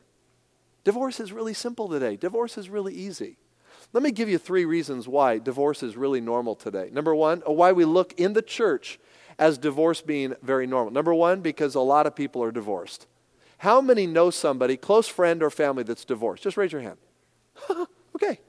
Divorce 0.84 1.18
is 1.18 1.32
really 1.32 1.54
simple 1.54 1.88
today, 1.88 2.16
divorce 2.16 2.56
is 2.56 2.68
really 2.68 2.94
easy. 2.94 3.38
Let 3.92 4.02
me 4.02 4.10
give 4.10 4.28
you 4.28 4.38
three 4.38 4.64
reasons 4.64 5.08
why 5.08 5.38
divorce 5.38 5.82
is 5.82 5.96
really 5.96 6.20
normal 6.20 6.54
today. 6.54 6.90
Number 6.92 7.14
one, 7.14 7.42
uh, 7.48 7.52
why 7.52 7.72
we 7.72 7.84
look 7.84 8.12
in 8.14 8.32
the 8.32 8.42
church 8.42 8.98
as 9.38 9.58
divorce 9.58 10.00
being 10.00 10.34
very 10.42 10.66
normal. 10.66 10.92
Number 10.92 11.14
one, 11.14 11.40
because 11.40 11.74
a 11.74 11.80
lot 11.80 12.06
of 12.06 12.14
people 12.14 12.42
are 12.42 12.52
divorced. 12.52 13.06
How 13.58 13.80
many 13.80 14.06
know 14.06 14.30
somebody, 14.30 14.76
close 14.76 15.08
friend 15.08 15.42
or 15.42 15.50
family, 15.50 15.82
that's 15.82 16.04
divorced? 16.04 16.42
Just 16.42 16.56
raise 16.56 16.72
your 16.72 16.82
hand. 16.82 16.98
okay. 18.14 18.40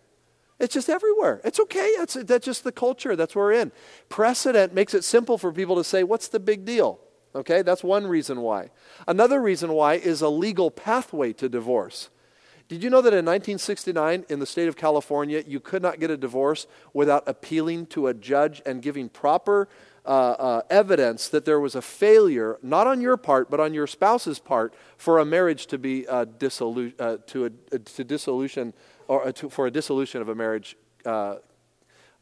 It's 0.60 0.74
just 0.74 0.89
everywhere. 0.89 1.39
It's 1.44 1.60
okay. 1.60 1.94
That's, 1.98 2.13
that's 2.15 2.46
just 2.46 2.63
the 2.63 2.72
culture. 2.72 3.15
That's 3.15 3.36
where 3.36 3.46
we're 3.46 3.53
in. 3.53 3.72
Precedent 4.10 4.74
makes 4.74 4.94
it 4.94 5.03
simple 5.03 5.38
for 5.38 5.51
people 5.51 5.75
to 5.75 5.84
say, 5.84 6.03
what's 6.03 6.27
the 6.27 6.39
big 6.39 6.65
deal? 6.65 7.00
Okay, 7.36 7.62
that's 7.62 7.84
one 7.84 8.08
reason 8.08 8.41
why. 8.41 8.72
Another 9.08 9.39
reason 9.39 9.72
why 9.74 9.94
is 9.94 10.22
a 10.22 10.29
legal 10.29 10.72
pathway 10.72 11.34
to 11.34 11.48
divorce. 11.48 12.10
Did 12.67 12.83
you 12.83 12.89
know 12.89 13.01
that 13.01 13.13
in 13.13 13.25
1969 13.25 14.25
in 14.27 14.39
the 14.39 14.45
state 14.45 14.67
of 14.67 14.75
California, 14.75 15.41
you 15.47 15.62
could 15.62 15.81
not 15.81 16.00
get 16.00 16.12
a 16.12 16.17
divorce 16.17 16.67
without 16.93 17.24
appealing 17.25 17.86
to 17.88 18.07
a 18.07 18.13
judge 18.13 18.62
and 18.65 18.81
giving 18.81 19.07
proper 19.07 19.69
uh, 20.05 20.09
uh, 20.09 20.62
evidence 20.69 21.29
that 21.29 21.45
there 21.45 21.59
was 21.59 21.75
a 21.75 21.81
failure, 21.81 22.57
not 22.62 22.88
on 22.88 23.01
your 23.01 23.17
part, 23.17 23.50
but 23.50 23.59
on 23.59 23.74
your 23.74 23.88
spouse's 23.88 24.39
part, 24.39 24.74
for 24.97 25.19
a 25.19 25.25
marriage 25.25 25.67
to 25.67 25.77
be 25.77 26.07
uh, 26.07 26.25
dissolu- 26.25 26.93
uh, 27.00 27.17
to, 27.27 27.45
a, 27.45 27.51
uh, 27.74 27.77
to 27.83 28.03
dissolution 28.03 28.74
or 29.07 29.27
uh, 29.27 29.31
to, 29.33 29.50
for 29.50 29.67
a 29.67 29.71
dissolution 29.71 30.21
of 30.21 30.29
a 30.29 30.36
marriage 30.36 30.77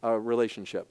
relationship? 0.04 0.88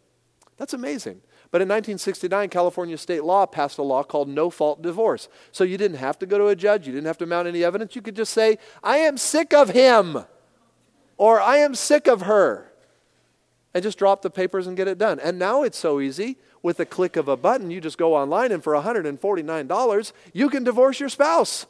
That's 0.57 0.75
amazing. 0.75 1.21
But 1.55 1.63
in 1.63 1.69
1969, 1.69 2.49
California 2.49 2.99
state 2.99 3.23
law 3.23 3.47
passed 3.47 3.79
a 3.79 3.83
law 3.85 4.03
called 4.03 4.29
no 4.29 4.51
fault 4.51 4.83
divorce. 4.83 5.29
So 5.53 5.63
you 5.63 5.79
didn't 5.79 5.99
have 5.99 6.19
to 6.19 6.27
go 6.27 6.37
to 6.37 6.49
a 6.49 6.57
judge, 6.57 6.85
you 6.85 6.93
didn't 6.93 7.07
have 7.07 7.19
to 7.19 7.27
mount 7.27 7.47
any 7.47 7.63
evidence. 7.63 7.95
You 7.95 8.03
could 8.03 8.17
just 8.17 8.33
say, 8.33 8.59
I 8.83 8.97
am 8.97 9.17
sick 9.17 9.55
of 9.55 9.71
him, 9.71 10.25
or 11.17 11.41
I 11.41 11.59
am 11.59 11.77
sick 11.77 12.09
of 12.09 12.23
her, 12.23 12.73
and 13.73 13.85
just 13.85 13.99
drop 13.99 14.23
the 14.23 14.31
papers 14.31 14.67
and 14.67 14.77
get 14.77 14.89
it 14.89 14.99
done. 14.99 15.21
And 15.21 15.39
now 15.39 15.63
it's 15.63 15.79
so 15.79 16.01
easy. 16.01 16.39
With 16.61 16.81
a 16.81 16.85
click 16.85 17.15
of 17.15 17.29
a 17.29 17.37
button, 17.37 17.71
you 17.71 17.81
just 17.81 17.99
go 17.99 18.17
online, 18.17 18.51
and 18.51 18.61
for 18.61 18.73
$149, 18.73 20.13
you 20.33 20.51
can 20.51 20.65
divorce 20.65 20.99
your 20.99 21.09
spouse. 21.09 21.67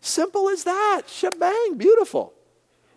Simple 0.00 0.48
as 0.50 0.62
that. 0.62 1.02
Shebang. 1.08 1.78
Beautiful. 1.78 2.32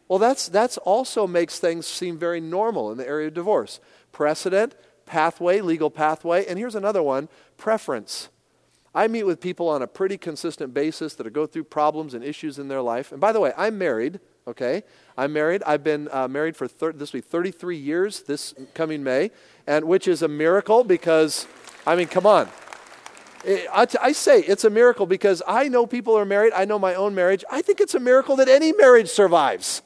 Well, 0.07 0.19
that's, 0.19 0.47
that's 0.47 0.77
also 0.77 1.25
makes 1.25 1.57
things 1.57 1.87
seem 1.87 2.19
very 2.19 2.39
normal 2.39 2.91
in 2.91 2.99
the 2.99 3.07
area 3.07 3.29
of 3.29 3.33
divorce. 3.33 3.79
Precedent, 4.11 4.75
pathway, 5.07 5.61
legal 5.61 5.89
pathway. 5.89 6.45
And 6.45 6.59
here's 6.59 6.75
another 6.75 7.01
one 7.01 7.29
preference. 7.57 8.29
I 8.93 9.07
meet 9.07 9.23
with 9.23 9.39
people 9.39 9.69
on 9.69 9.81
a 9.81 9.87
pretty 9.87 10.17
consistent 10.17 10.73
basis 10.73 11.13
that 11.15 11.31
go 11.31 11.45
through 11.45 11.65
problems 11.65 12.13
and 12.13 12.23
issues 12.23 12.57
in 12.57 12.67
their 12.67 12.81
life. 12.81 13.11
And 13.11 13.21
by 13.21 13.31
the 13.31 13.39
way, 13.39 13.53
I'm 13.57 13.77
married. 13.77 14.19
okay? 14.47 14.83
I'm 15.17 15.33
married. 15.33 15.61
I've 15.65 15.83
been 15.83 16.09
uh, 16.11 16.27
married 16.27 16.55
for 16.55 16.67
thir- 16.67 16.93
this 16.93 17.11
be 17.11 17.21
33 17.21 17.77
years 17.77 18.21
this 18.21 18.53
coming 18.73 19.03
May, 19.03 19.31
and 19.67 19.85
which 19.85 20.07
is 20.07 20.21
a 20.21 20.27
miracle 20.27 20.83
because, 20.83 21.47
I 21.85 21.95
mean, 21.95 22.07
come 22.07 22.25
on. 22.25 22.49
I, 23.71 23.85
t- 23.85 23.97
I 24.01 24.11
say 24.13 24.39
it's 24.41 24.63
a 24.63 24.69
miracle 24.69 25.05
because 25.05 25.41
I 25.47 25.69
know 25.69 25.85
people 25.85 26.17
are 26.17 26.25
married. 26.25 26.53
I 26.53 26.65
know 26.65 26.79
my 26.79 26.95
own 26.95 27.13
marriage. 27.13 27.45
I 27.51 27.61
think 27.61 27.79
it's 27.79 27.95
a 27.95 27.99
miracle 27.99 28.35
that 28.37 28.49
any 28.49 28.73
marriage 28.73 29.09
survives. 29.09 29.83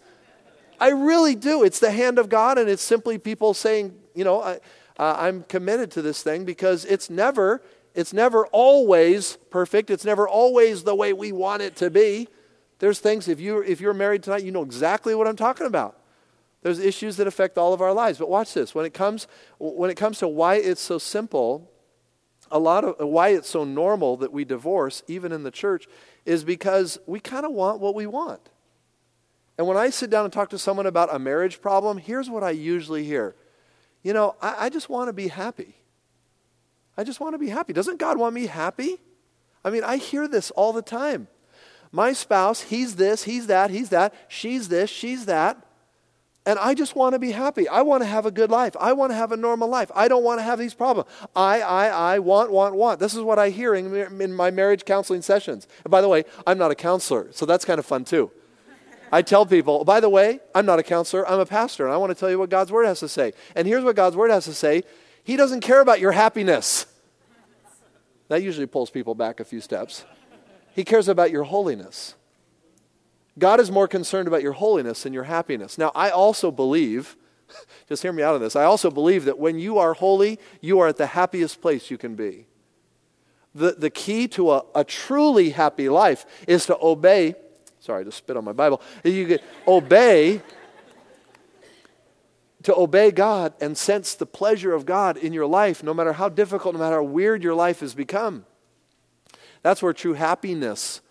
I 0.79 0.89
really 0.89 1.35
do. 1.35 1.63
It's 1.63 1.79
the 1.79 1.91
hand 1.91 2.17
of 2.17 2.27
God, 2.29 2.57
and 2.57 2.67
it's 2.69 2.81
simply 2.81 3.17
people 3.17 3.53
saying, 3.53 3.93
you 4.15 4.23
know, 4.23 4.41
I, 4.41 4.59
uh, 5.01 5.15
I'm 5.17 5.43
committed 5.45 5.89
to 5.91 6.03
this 6.03 6.21
thing 6.21 6.45
because 6.45 6.85
it's 6.85 7.09
never, 7.09 7.63
it's 7.95 8.13
never 8.13 8.45
always 8.47 9.39
perfect. 9.49 9.89
It's 9.89 10.05
never 10.05 10.27
always 10.27 10.83
the 10.83 10.93
way 10.93 11.11
we 11.11 11.31
want 11.31 11.63
it 11.63 11.75
to 11.77 11.89
be. 11.89 12.27
There's 12.77 12.99
things, 12.99 13.27
if, 13.27 13.39
you, 13.39 13.63
if 13.63 13.81
you're 13.81 13.95
married 13.95 14.21
tonight, 14.21 14.43
you 14.43 14.51
know 14.51 14.61
exactly 14.61 15.15
what 15.15 15.27
I'm 15.27 15.35
talking 15.35 15.65
about. 15.65 15.97
There's 16.61 16.77
issues 16.77 17.17
that 17.17 17.25
affect 17.25 17.57
all 17.57 17.73
of 17.73 17.81
our 17.81 17.93
lives. 17.93 18.19
But 18.19 18.29
watch 18.29 18.53
this. 18.53 18.75
When 18.75 18.85
it 18.85 18.93
comes, 18.93 19.25
when 19.57 19.89
it 19.89 19.95
comes 19.95 20.19
to 20.19 20.27
why 20.27 20.57
it's 20.57 20.81
so 20.81 20.99
simple, 20.99 21.71
a 22.51 22.59
lot 22.59 22.83
of 22.83 23.07
why 23.07 23.29
it's 23.29 23.49
so 23.49 23.63
normal 23.63 24.17
that 24.17 24.31
we 24.31 24.45
divorce, 24.45 25.01
even 25.07 25.31
in 25.31 25.41
the 25.41 25.49
church, 25.49 25.87
is 26.27 26.43
because 26.43 26.99
we 27.07 27.19
kind 27.19 27.43
of 27.43 27.53
want 27.53 27.79
what 27.79 27.95
we 27.95 28.05
want. 28.05 28.51
And 29.57 29.65
when 29.65 29.77
I 29.77 29.89
sit 29.89 30.11
down 30.11 30.25
and 30.25 30.33
talk 30.33 30.51
to 30.51 30.59
someone 30.59 30.85
about 30.85 31.11
a 31.11 31.17
marriage 31.17 31.59
problem, 31.59 31.97
here's 31.97 32.29
what 32.29 32.43
I 32.43 32.51
usually 32.51 33.03
hear 33.03 33.33
You 34.03 34.13
know, 34.13 34.35
I, 34.41 34.65
I 34.65 34.69
just 34.69 34.89
want 34.89 35.09
to 35.09 35.13
be 35.13 35.27
happy. 35.27 35.75
I 36.97 37.03
just 37.03 37.19
want 37.19 37.33
to 37.33 37.39
be 37.39 37.49
happy. 37.49 37.73
Doesn't 37.73 37.97
God 37.97 38.17
want 38.17 38.33
me 38.35 38.47
happy? 38.47 38.97
I 39.63 39.69
mean, 39.69 39.83
I 39.83 39.97
hear 39.97 40.27
this 40.27 40.51
all 40.51 40.73
the 40.73 40.81
time. 40.81 41.27
My 41.91 42.13
spouse, 42.13 42.61
he's 42.61 42.95
this, 42.95 43.23
he's 43.23 43.47
that, 43.47 43.69
he's 43.69 43.89
that, 43.89 44.13
she's 44.27 44.69
this, 44.69 44.89
she's 44.89 45.25
that. 45.25 45.65
And 46.45 46.57
I 46.57 46.73
just 46.73 46.95
want 46.95 47.13
to 47.13 47.19
be 47.19 47.31
happy. 47.31 47.67
I 47.67 47.83
want 47.83 48.01
to 48.01 48.07
have 48.07 48.25
a 48.25 48.31
good 48.31 48.49
life. 48.49 48.75
I 48.79 48.93
want 48.93 49.11
to 49.11 49.15
have 49.15 49.31
a 49.31 49.37
normal 49.37 49.67
life. 49.67 49.91
I 49.93 50.07
don't 50.07 50.23
want 50.23 50.39
to 50.39 50.43
have 50.43 50.57
these 50.57 50.73
problems. 50.73 51.07
I, 51.35 51.61
I, 51.61 52.15
I 52.15 52.19
want, 52.19 52.51
want, 52.51 52.73
want. 52.73 52.99
This 52.99 53.13
is 53.13 53.21
what 53.21 53.37
I 53.37 53.49
hear 53.49 53.75
in, 53.75 53.93
in 54.19 54.33
my 54.33 54.49
marriage 54.49 54.83
counseling 54.83 55.21
sessions. 55.21 55.67
And 55.83 55.91
by 55.91 56.01
the 56.01 56.07
way, 56.07 56.23
I'm 56.47 56.57
not 56.57 56.71
a 56.71 56.75
counselor, 56.75 57.27
so 57.31 57.45
that's 57.45 57.63
kind 57.63 57.77
of 57.77 57.85
fun 57.85 58.05
too. 58.05 58.31
I 59.11 59.21
tell 59.21 59.45
people, 59.45 59.79
oh, 59.81 59.83
by 59.83 59.99
the 59.99 60.09
way, 60.09 60.39
I'm 60.55 60.65
not 60.65 60.79
a 60.79 60.83
counselor, 60.83 61.27
I'm 61.27 61.39
a 61.39 61.45
pastor, 61.45 61.85
and 61.85 61.93
I 61.93 61.97
want 61.97 62.11
to 62.11 62.15
tell 62.15 62.29
you 62.29 62.39
what 62.39 62.49
God's 62.49 62.71
Word 62.71 62.85
has 62.85 62.99
to 63.01 63.09
say. 63.09 63.33
And 63.55 63.67
here's 63.67 63.83
what 63.83 63.95
God's 63.95 64.15
Word 64.15 64.31
has 64.31 64.45
to 64.45 64.53
say 64.53 64.83
He 65.23 65.35
doesn't 65.35 65.61
care 65.61 65.81
about 65.81 65.99
your 65.99 66.13
happiness. 66.13 66.85
That 68.29 68.41
usually 68.41 68.67
pulls 68.67 68.89
people 68.89 69.13
back 69.13 69.41
a 69.41 69.43
few 69.43 69.59
steps. 69.59 70.05
He 70.73 70.85
cares 70.85 71.09
about 71.09 71.31
your 71.31 71.43
holiness. 71.43 72.15
God 73.37 73.59
is 73.59 73.69
more 73.69 73.89
concerned 73.89 74.29
about 74.29 74.41
your 74.41 74.53
holiness 74.53 75.03
than 75.03 75.11
your 75.11 75.25
happiness. 75.25 75.77
Now, 75.77 75.91
I 75.93 76.09
also 76.09 76.49
believe, 76.49 77.17
just 77.89 78.01
hear 78.01 78.13
me 78.13 78.23
out 78.23 78.35
on 78.35 78.41
this, 78.41 78.55
I 78.55 78.63
also 78.63 78.89
believe 78.89 79.25
that 79.25 79.37
when 79.37 79.59
you 79.59 79.77
are 79.77 79.93
holy, 79.93 80.39
you 80.61 80.79
are 80.79 80.87
at 80.87 80.95
the 80.95 81.07
happiest 81.07 81.61
place 81.61 81.91
you 81.91 81.97
can 81.97 82.15
be. 82.15 82.47
The, 83.53 83.73
the 83.73 83.89
key 83.89 84.29
to 84.29 84.51
a, 84.51 84.63
a 84.73 84.85
truly 84.85 85.49
happy 85.49 85.89
life 85.89 86.25
is 86.47 86.65
to 86.67 86.77
obey. 86.81 87.35
Sorry, 87.81 88.05
to 88.05 88.11
spit 88.11 88.37
on 88.37 88.45
my 88.45 88.53
Bible. 88.53 88.79
You 89.03 89.39
obey 89.67 90.41
to 92.63 92.75
obey 92.75 93.09
God 93.09 93.53
and 93.59 93.75
sense 93.75 94.13
the 94.13 94.27
pleasure 94.27 94.71
of 94.71 94.85
God 94.85 95.17
in 95.17 95.33
your 95.33 95.47
life, 95.47 95.81
no 95.81 95.95
matter 95.95 96.13
how 96.13 96.29
difficult, 96.29 96.75
no 96.75 96.79
matter 96.79 96.97
how 96.97 97.03
weird 97.03 97.43
your 97.43 97.55
life 97.55 97.79
has 97.79 97.95
become. 97.95 98.45
That's 99.63 99.81
where 99.81 99.93
true 99.93 100.13
happiness 100.13 101.01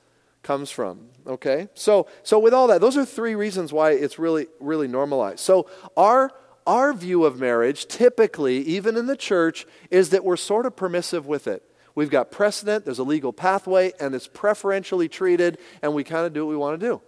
comes 0.45 0.71
from. 0.71 1.09
Okay? 1.27 1.69
So 1.75 2.07
so 2.23 2.39
with 2.39 2.55
all 2.55 2.69
that, 2.69 2.81
those 2.81 2.97
are 2.97 3.05
three 3.05 3.35
reasons 3.35 3.73
why 3.73 3.91
it's 3.91 4.17
really, 4.17 4.47
really 4.61 4.87
normalized. 4.87 5.41
So 5.41 5.69
our 5.97 6.31
our 6.69 6.93
view 6.93 7.25
of 7.25 7.41
marriage, 7.41 7.87
typically, 7.87 8.59
even 8.59 8.97
in 8.97 9.07
the 9.07 9.17
church, 9.17 9.67
is 9.91 10.11
that 10.11 10.25
we're 10.25 10.37
sort 10.37 10.67
of 10.67 10.77
permissive 10.77 11.27
with 11.27 11.49
it. 11.49 11.65
We've 11.95 12.11
got 12.11 12.31
precedent, 12.31 12.85
there's 12.85 12.99
a 12.99 13.05
legal 13.05 13.33
pathway, 13.33 13.93
and 14.01 14.15
it's 14.15 14.29
preferentially 14.29 15.09
treated, 15.09 15.59
and 15.83 15.95
we 15.95 16.05
kind 16.05 16.27
of 16.27 16.33
do 16.33 16.47
what 16.47 16.51
we 16.51 16.57
want 16.57 16.81
to 16.81 16.87
do. 16.87 17.01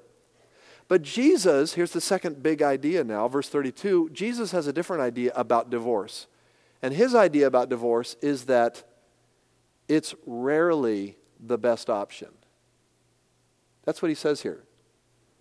But 0.89 1.03
Jesus, 1.03 1.75
here's 1.75 1.93
the 1.93 2.01
second 2.01 2.43
big 2.43 2.61
idea 2.61 3.05
now, 3.05 3.29
verse 3.29 3.49
32 3.49 4.11
Jesus 4.12 4.53
has 4.53 4.67
a 4.67 4.73
different 4.73 5.03
idea 5.03 5.33
about 5.35 5.71
divorce. 5.71 6.27
And 6.83 6.93
his 6.93 7.15
idea 7.15 7.47
about 7.47 7.69
divorce 7.69 8.17
is 8.21 8.47
that 8.47 8.83
it's 9.89 10.15
rarely 10.27 11.17
the 11.39 11.57
best 11.57 11.89
option. 11.89 12.29
That's 13.85 14.03
what 14.03 14.09
he 14.09 14.15
says 14.15 14.43
here. 14.43 14.65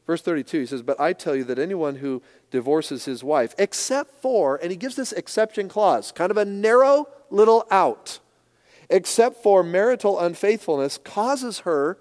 Verse 0.06 0.22
32, 0.22 0.60
he 0.62 0.66
says, 0.66 0.82
But 0.82 1.00
I 1.00 1.14
tell 1.14 1.36
you 1.36 1.44
that 1.46 1.60
anyone 1.60 1.98
who 1.98 2.22
divorces 2.50 3.06
his 3.06 3.24
wife, 3.24 3.54
except 3.58 4.22
for, 4.22 4.58
and 4.58 4.72
he 4.72 4.78
gives 4.78 4.96
this 4.96 5.12
exception 5.12 5.70
clause, 5.70 6.12
kind 6.12 6.32
of 6.32 6.38
a 6.38 6.46
narrow 6.46 7.08
little 7.30 7.68
out, 7.72 8.20
except 8.92 9.42
for 9.42 9.64
marital 9.64 10.20
unfaithfulness, 10.20 11.00
causes 11.00 11.60
her 11.60 11.98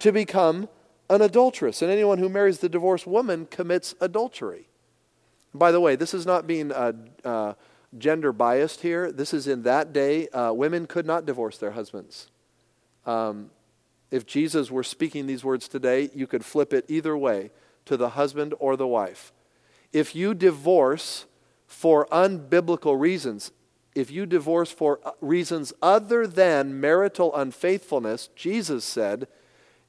to 0.00 0.10
become 0.10 0.68
an 1.10 1.22
adulteress. 1.22 1.82
And 1.82 1.90
anyone 1.90 2.18
who 2.18 2.28
marries 2.28 2.58
the 2.58 2.68
divorced 2.68 3.06
woman 3.06 3.46
commits 3.46 3.94
adultery. 4.00 4.68
By 5.52 5.70
the 5.70 5.80
way, 5.80 5.94
this 5.94 6.14
is 6.14 6.26
not 6.26 6.46
being 6.46 6.72
uh, 6.72 6.92
uh, 7.24 7.54
gender 7.96 8.32
biased 8.32 8.80
here. 8.80 9.12
This 9.12 9.32
is 9.32 9.46
in 9.46 9.62
that 9.62 9.92
day, 9.92 10.28
uh, 10.28 10.52
women 10.52 10.86
could 10.86 11.06
not 11.06 11.26
divorce 11.26 11.58
their 11.58 11.72
husbands. 11.72 12.30
Um, 13.06 13.50
if 14.10 14.26
Jesus 14.26 14.70
were 14.70 14.82
speaking 14.82 15.26
these 15.26 15.44
words 15.44 15.68
today, 15.68 16.10
you 16.14 16.26
could 16.26 16.44
flip 16.44 16.72
it 16.72 16.86
either 16.88 17.16
way 17.16 17.50
to 17.84 17.96
the 17.96 18.10
husband 18.10 18.54
or 18.58 18.76
the 18.76 18.86
wife. 18.86 19.32
If 19.92 20.16
you 20.16 20.34
divorce 20.34 21.26
for 21.66 22.06
unbiblical 22.06 22.98
reasons, 22.98 23.52
if 23.94 24.10
you 24.10 24.26
divorce 24.26 24.70
for 24.70 25.00
uh, 25.04 25.12
reasons 25.20 25.72
other 25.80 26.26
than 26.26 26.80
marital 26.80 27.34
unfaithfulness, 27.34 28.28
Jesus 28.34 28.84
said, 28.84 29.28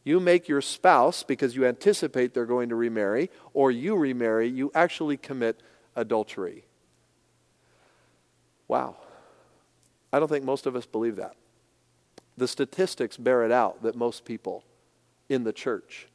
you 0.04 0.20
make 0.20 0.48
your 0.48 0.62
spouse, 0.62 1.24
because 1.24 1.56
you 1.56 1.66
anticipate 1.66 2.34
they're 2.34 2.46
going 2.46 2.70
to 2.70 2.76
remarry, 2.76 3.32
or 3.54 3.72
you 3.72 3.96
remarry, 3.96 4.48
you 4.48 4.72
actually 4.76 5.18
commit 5.18 5.62
adultery. 5.96 6.66
Wow. 8.68 8.98
I 10.14 10.20
don't 10.20 10.28
think 10.28 10.46
most 10.46 10.68
of 10.68 10.76
us 10.76 10.86
believe 10.86 11.16
that. 11.16 11.36
The 12.38 12.48
statistics 12.48 13.18
bear 13.18 13.44
it 13.46 13.52
out 13.52 13.82
that 13.82 13.96
most 13.96 14.26
people 14.26 14.64
in 15.28 15.44
the 15.44 15.54
church 15.54 16.08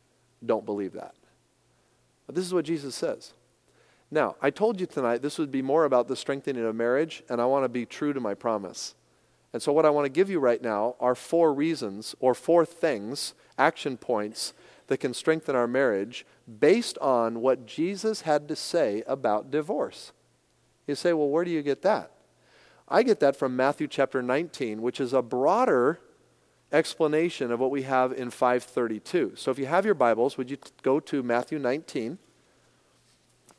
don't 0.44 0.64
believe 0.64 0.92
that. 0.92 1.14
But 2.26 2.36
this 2.36 2.44
is 2.44 2.54
what 2.54 2.64
Jesus 2.64 2.94
says. 2.94 3.32
Now, 4.10 4.36
I 4.42 4.50
told 4.50 4.80
you 4.80 4.86
tonight 4.86 5.22
this 5.22 5.38
would 5.38 5.52
be 5.52 5.62
more 5.62 5.84
about 5.84 6.08
the 6.08 6.16
strengthening 6.16 6.64
of 6.64 6.74
marriage, 6.74 7.22
and 7.28 7.40
I 7.40 7.46
want 7.46 7.64
to 7.64 7.68
be 7.68 7.86
true 7.86 8.12
to 8.12 8.20
my 8.20 8.34
promise. 8.34 8.94
And 9.52 9.62
so, 9.62 9.72
what 9.72 9.86
I 9.86 9.90
want 9.90 10.04
to 10.04 10.10
give 10.10 10.30
you 10.30 10.40
right 10.40 10.60
now 10.60 10.96
are 11.00 11.14
four 11.14 11.52
reasons 11.54 12.14
or 12.18 12.34
four 12.34 12.64
things, 12.64 13.34
action 13.58 13.96
points, 13.96 14.52
that 14.88 14.98
can 14.98 15.14
strengthen 15.14 15.54
our 15.54 15.68
marriage 15.68 16.26
based 16.58 16.98
on 16.98 17.40
what 17.40 17.66
Jesus 17.66 18.22
had 18.22 18.48
to 18.48 18.56
say 18.56 19.04
about 19.06 19.50
divorce. 19.50 20.12
You 20.88 20.96
say, 20.96 21.12
well, 21.12 21.28
where 21.28 21.44
do 21.44 21.50
you 21.52 21.62
get 21.62 21.82
that? 21.82 22.10
I 22.88 23.04
get 23.04 23.20
that 23.20 23.36
from 23.36 23.54
Matthew 23.54 23.86
chapter 23.86 24.20
19, 24.20 24.82
which 24.82 24.98
is 24.98 25.12
a 25.12 25.22
broader 25.22 26.00
explanation 26.72 27.52
of 27.52 27.60
what 27.60 27.70
we 27.70 27.82
have 27.82 28.12
in 28.12 28.30
532. 28.30 29.34
So 29.36 29.52
if 29.52 29.58
you 29.60 29.66
have 29.66 29.84
your 29.84 29.94
Bibles, 29.94 30.36
would 30.36 30.50
you 30.50 30.58
go 30.82 30.98
to 30.98 31.22
Matthew 31.22 31.60
19? 31.60 32.18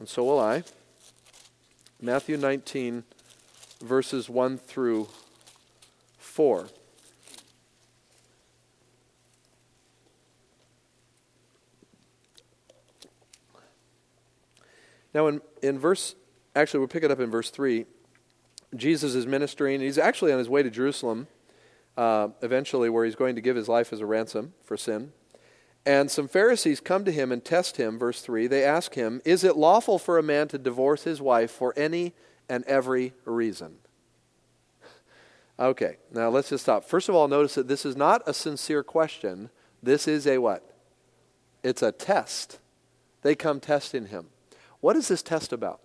And 0.01 0.09
so 0.09 0.23
will 0.23 0.39
I. 0.39 0.63
Matthew 2.01 2.35
19, 2.35 3.03
verses 3.83 4.27
1 4.27 4.57
through 4.57 5.07
4. 6.17 6.67
Now, 15.13 15.27
in, 15.27 15.41
in 15.61 15.77
verse, 15.77 16.15
actually, 16.55 16.79
we'll 16.79 16.87
pick 16.87 17.03
it 17.03 17.11
up 17.11 17.19
in 17.19 17.29
verse 17.29 17.51
3. 17.51 17.85
Jesus 18.75 19.13
is 19.13 19.27
ministering. 19.27 19.81
He's 19.81 19.99
actually 19.99 20.33
on 20.33 20.39
his 20.39 20.49
way 20.49 20.63
to 20.63 20.71
Jerusalem 20.71 21.27
uh, 21.95 22.29
eventually, 22.41 22.89
where 22.89 23.05
he's 23.05 23.13
going 23.13 23.35
to 23.35 23.41
give 23.41 23.55
his 23.55 23.69
life 23.69 23.93
as 23.93 23.99
a 23.99 24.07
ransom 24.07 24.53
for 24.63 24.75
sin. 24.77 25.11
And 25.85 26.11
some 26.11 26.27
Pharisees 26.27 26.79
come 26.79 27.05
to 27.05 27.11
him 27.11 27.31
and 27.31 27.43
test 27.43 27.77
him, 27.77 27.97
verse 27.97 28.21
3. 28.21 28.47
They 28.47 28.63
ask 28.63 28.93
him, 28.93 29.21
Is 29.25 29.43
it 29.43 29.57
lawful 29.57 29.97
for 29.97 30.17
a 30.17 30.23
man 30.23 30.47
to 30.49 30.57
divorce 30.57 31.03
his 31.03 31.21
wife 31.21 31.51
for 31.51 31.73
any 31.75 32.13
and 32.47 32.63
every 32.65 33.13
reason? 33.25 33.77
Okay, 35.59 35.97
now 36.11 36.29
let's 36.29 36.49
just 36.49 36.63
stop. 36.63 36.85
First 36.85 37.09
of 37.09 37.15
all, 37.15 37.27
notice 37.27 37.55
that 37.55 37.67
this 37.67 37.85
is 37.85 37.95
not 37.95 38.23
a 38.25 38.33
sincere 38.33 38.83
question. 38.83 39.49
This 39.81 40.07
is 40.07 40.25
a 40.25 40.39
what? 40.39 40.75
It's 41.63 41.81
a 41.81 41.91
test. 41.91 42.59
They 43.21 43.35
come 43.35 43.59
testing 43.59 44.07
him. 44.07 44.27
What 44.79 44.95
is 44.95 45.07
this 45.07 45.21
test 45.21 45.53
about? 45.53 45.79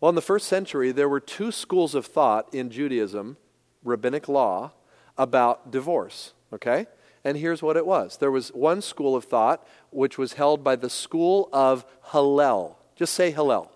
Well, 0.00 0.08
in 0.08 0.14
the 0.14 0.22
first 0.22 0.46
century, 0.46 0.92
there 0.92 1.08
were 1.08 1.20
two 1.20 1.52
schools 1.52 1.94
of 1.94 2.06
thought 2.06 2.52
in 2.52 2.70
Judaism, 2.70 3.36
rabbinic 3.84 4.28
law, 4.28 4.72
about 5.16 5.70
divorce, 5.70 6.32
okay? 6.52 6.86
And 7.28 7.36
here's 7.36 7.60
what 7.60 7.76
it 7.76 7.84
was 7.84 8.16
there 8.16 8.30
was 8.30 8.48
one 8.54 8.80
school 8.80 9.14
of 9.14 9.24
thought 9.24 9.62
which 9.90 10.16
was 10.16 10.32
held 10.32 10.64
by 10.64 10.76
the 10.76 10.88
school 10.88 11.50
of 11.52 11.84
Hillel. 12.10 12.78
Just 12.96 13.12
say 13.12 13.30
Hillel. 13.30 13.70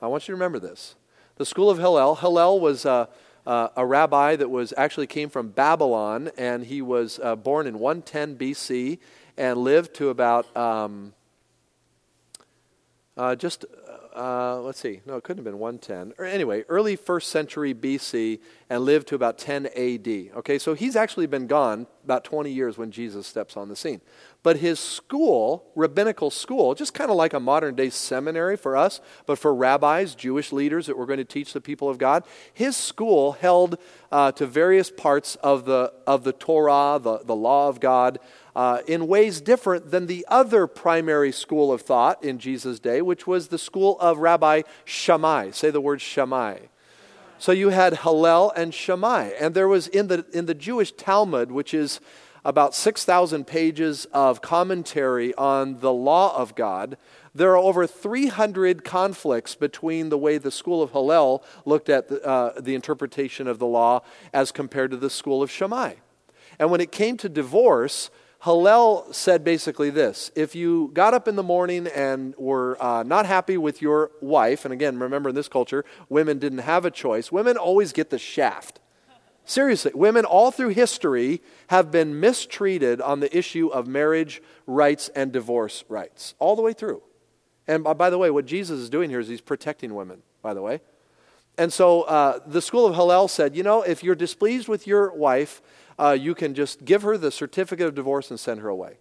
I 0.00 0.06
want 0.06 0.22
you 0.22 0.26
to 0.26 0.36
remember 0.36 0.60
this. 0.60 0.94
The 1.38 1.44
school 1.44 1.70
of 1.70 1.78
Hillel, 1.78 2.14
Hillel 2.14 2.60
was 2.60 2.86
uh, 2.86 3.06
uh, 3.44 3.70
a 3.74 3.84
rabbi 3.84 4.36
that 4.36 4.48
was 4.48 4.72
actually 4.76 5.08
came 5.08 5.28
from 5.28 5.48
Babylon, 5.48 6.30
and 6.38 6.64
he 6.64 6.82
was 6.82 7.18
uh, 7.20 7.34
born 7.34 7.66
in 7.66 7.80
110 7.80 8.36
BC 8.36 9.00
and 9.36 9.58
lived 9.58 9.94
to 9.94 10.10
about 10.10 10.56
um, 10.56 11.14
uh, 13.16 13.34
just 13.34 13.64
uh, 14.14 14.60
let's 14.60 14.78
see, 14.78 15.00
no, 15.06 15.16
it 15.16 15.24
couldn't 15.24 15.38
have 15.38 15.52
been 15.52 15.58
110. 15.58 16.14
Or 16.18 16.24
anyway, 16.24 16.64
early 16.68 16.96
first 16.96 17.30
century 17.30 17.72
BC 17.72 18.40
and 18.68 18.84
lived 18.84 19.08
to 19.08 19.14
about 19.14 19.38
10 19.38 19.66
AD. 19.66 20.08
Okay, 20.36 20.58
so 20.58 20.74
he's 20.74 20.96
actually 20.96 21.26
been 21.26 21.46
gone 21.46 21.86
about 22.04 22.24
20 22.24 22.50
years 22.50 22.76
when 22.76 22.90
Jesus 22.90 23.26
steps 23.26 23.56
on 23.56 23.68
the 23.68 23.76
scene. 23.76 24.00
But 24.42 24.58
his 24.58 24.78
school, 24.78 25.64
rabbinical 25.74 26.30
school, 26.30 26.74
just 26.74 26.94
kind 26.94 27.10
of 27.10 27.16
like 27.16 27.32
a 27.32 27.40
modern 27.40 27.74
day 27.74 27.88
seminary 27.90 28.56
for 28.56 28.76
us, 28.76 29.00
but 29.24 29.38
for 29.38 29.54
rabbis, 29.54 30.14
Jewish 30.14 30.52
leaders 30.52 30.86
that 30.86 30.98
were 30.98 31.06
going 31.06 31.18
to 31.18 31.24
teach 31.24 31.52
the 31.52 31.60
people 31.60 31.88
of 31.88 31.96
God, 31.96 32.24
his 32.52 32.76
school 32.76 33.32
held 33.32 33.78
uh, 34.10 34.32
to 34.32 34.46
various 34.46 34.90
parts 34.90 35.36
of 35.36 35.64
the, 35.64 35.92
of 36.06 36.24
the 36.24 36.32
Torah, 36.32 36.98
the, 37.02 37.20
the 37.24 37.36
law 37.36 37.68
of 37.68 37.80
God 37.80 38.18
uh, 38.54 38.80
in 38.86 39.06
ways 39.06 39.40
different 39.40 39.90
than 39.90 40.06
the 40.06 40.24
other 40.28 40.66
primary 40.66 41.32
school 41.32 41.72
of 41.72 41.82
thought 41.82 42.22
in 42.22 42.38
Jesus' 42.38 42.78
day, 42.78 43.02
which 43.02 43.26
was 43.26 43.48
the 43.48 43.58
school 43.58 43.98
of 44.00 44.18
Rabbi 44.18 44.62
Shammai. 44.84 45.50
Say 45.50 45.70
the 45.70 45.80
word 45.80 46.00
Shammai. 46.00 46.58
So 47.38 47.50
you 47.50 47.70
had 47.70 47.98
Hillel 47.98 48.52
and 48.54 48.72
Shammai. 48.72 49.30
And 49.40 49.54
there 49.54 49.68
was 49.68 49.88
in 49.88 50.06
the, 50.06 50.24
in 50.32 50.46
the 50.46 50.54
Jewish 50.54 50.92
Talmud, 50.92 51.50
which 51.50 51.74
is 51.74 52.00
about 52.44 52.74
6,000 52.74 53.46
pages 53.46 54.06
of 54.12 54.42
commentary 54.42 55.34
on 55.34 55.80
the 55.80 55.92
law 55.92 56.36
of 56.36 56.54
God, 56.54 56.96
there 57.34 57.50
are 57.52 57.56
over 57.56 57.86
300 57.86 58.84
conflicts 58.84 59.54
between 59.54 60.08
the 60.08 60.18
way 60.18 60.38
the 60.38 60.50
school 60.50 60.82
of 60.82 60.92
Hillel 60.92 61.42
looked 61.64 61.88
at 61.88 62.08
the, 62.08 62.24
uh, 62.24 62.60
the 62.60 62.74
interpretation 62.74 63.46
of 63.46 63.58
the 63.58 63.66
law 63.66 64.02
as 64.32 64.52
compared 64.52 64.90
to 64.90 64.96
the 64.96 65.10
school 65.10 65.42
of 65.42 65.50
Shammai. 65.50 65.94
And 66.58 66.70
when 66.70 66.80
it 66.80 66.92
came 66.92 67.16
to 67.18 67.28
divorce, 67.28 68.10
Hillel 68.44 69.06
said 69.12 69.44
basically 69.44 69.90
this 69.90 70.32
if 70.34 70.54
you 70.54 70.90
got 70.94 71.14
up 71.14 71.28
in 71.28 71.36
the 71.36 71.42
morning 71.44 71.86
and 71.86 72.34
were 72.36 72.76
uh, 72.82 73.04
not 73.04 73.24
happy 73.24 73.56
with 73.56 73.80
your 73.80 74.10
wife, 74.20 74.64
and 74.64 74.72
again, 74.72 74.98
remember 74.98 75.28
in 75.28 75.34
this 75.34 75.48
culture, 75.48 75.84
women 76.08 76.38
didn't 76.38 76.58
have 76.58 76.84
a 76.84 76.90
choice, 76.90 77.30
women 77.30 77.56
always 77.56 77.92
get 77.92 78.10
the 78.10 78.18
shaft. 78.18 78.80
Seriously, 79.44 79.90
women 79.94 80.24
all 80.24 80.52
through 80.52 80.68
history 80.68 81.42
have 81.68 81.90
been 81.90 82.20
mistreated 82.20 83.00
on 83.00 83.20
the 83.20 83.36
issue 83.36 83.68
of 83.68 83.88
marriage 83.88 84.40
rights 84.66 85.08
and 85.16 85.32
divorce 85.32 85.84
rights, 85.88 86.34
all 86.38 86.54
the 86.54 86.62
way 86.62 86.72
through. 86.72 87.02
And 87.66 87.84
by 87.84 88.10
the 88.10 88.18
way, 88.18 88.30
what 88.30 88.46
Jesus 88.46 88.78
is 88.78 88.90
doing 88.90 89.10
here 89.10 89.20
is 89.20 89.28
he's 89.28 89.40
protecting 89.40 89.94
women, 89.94 90.22
by 90.42 90.54
the 90.54 90.62
way. 90.62 90.80
And 91.58 91.72
so 91.72 92.02
uh, 92.02 92.40
the 92.46 92.62
school 92.62 92.86
of 92.86 92.94
Hillel 92.94 93.28
said, 93.28 93.54
you 93.54 93.62
know, 93.62 93.82
if 93.82 94.02
you're 94.02 94.14
displeased 94.14 94.68
with 94.68 94.86
your 94.86 95.12
wife, 95.12 95.60
uh, 96.02 96.12
you 96.12 96.34
can 96.34 96.54
just 96.54 96.84
give 96.84 97.02
her 97.02 97.16
the 97.16 97.30
certificate 97.30 97.86
of 97.86 97.94
divorce 97.94 98.30
and 98.30 98.40
send 98.40 98.60
her 98.60 98.68
away. 98.68 98.98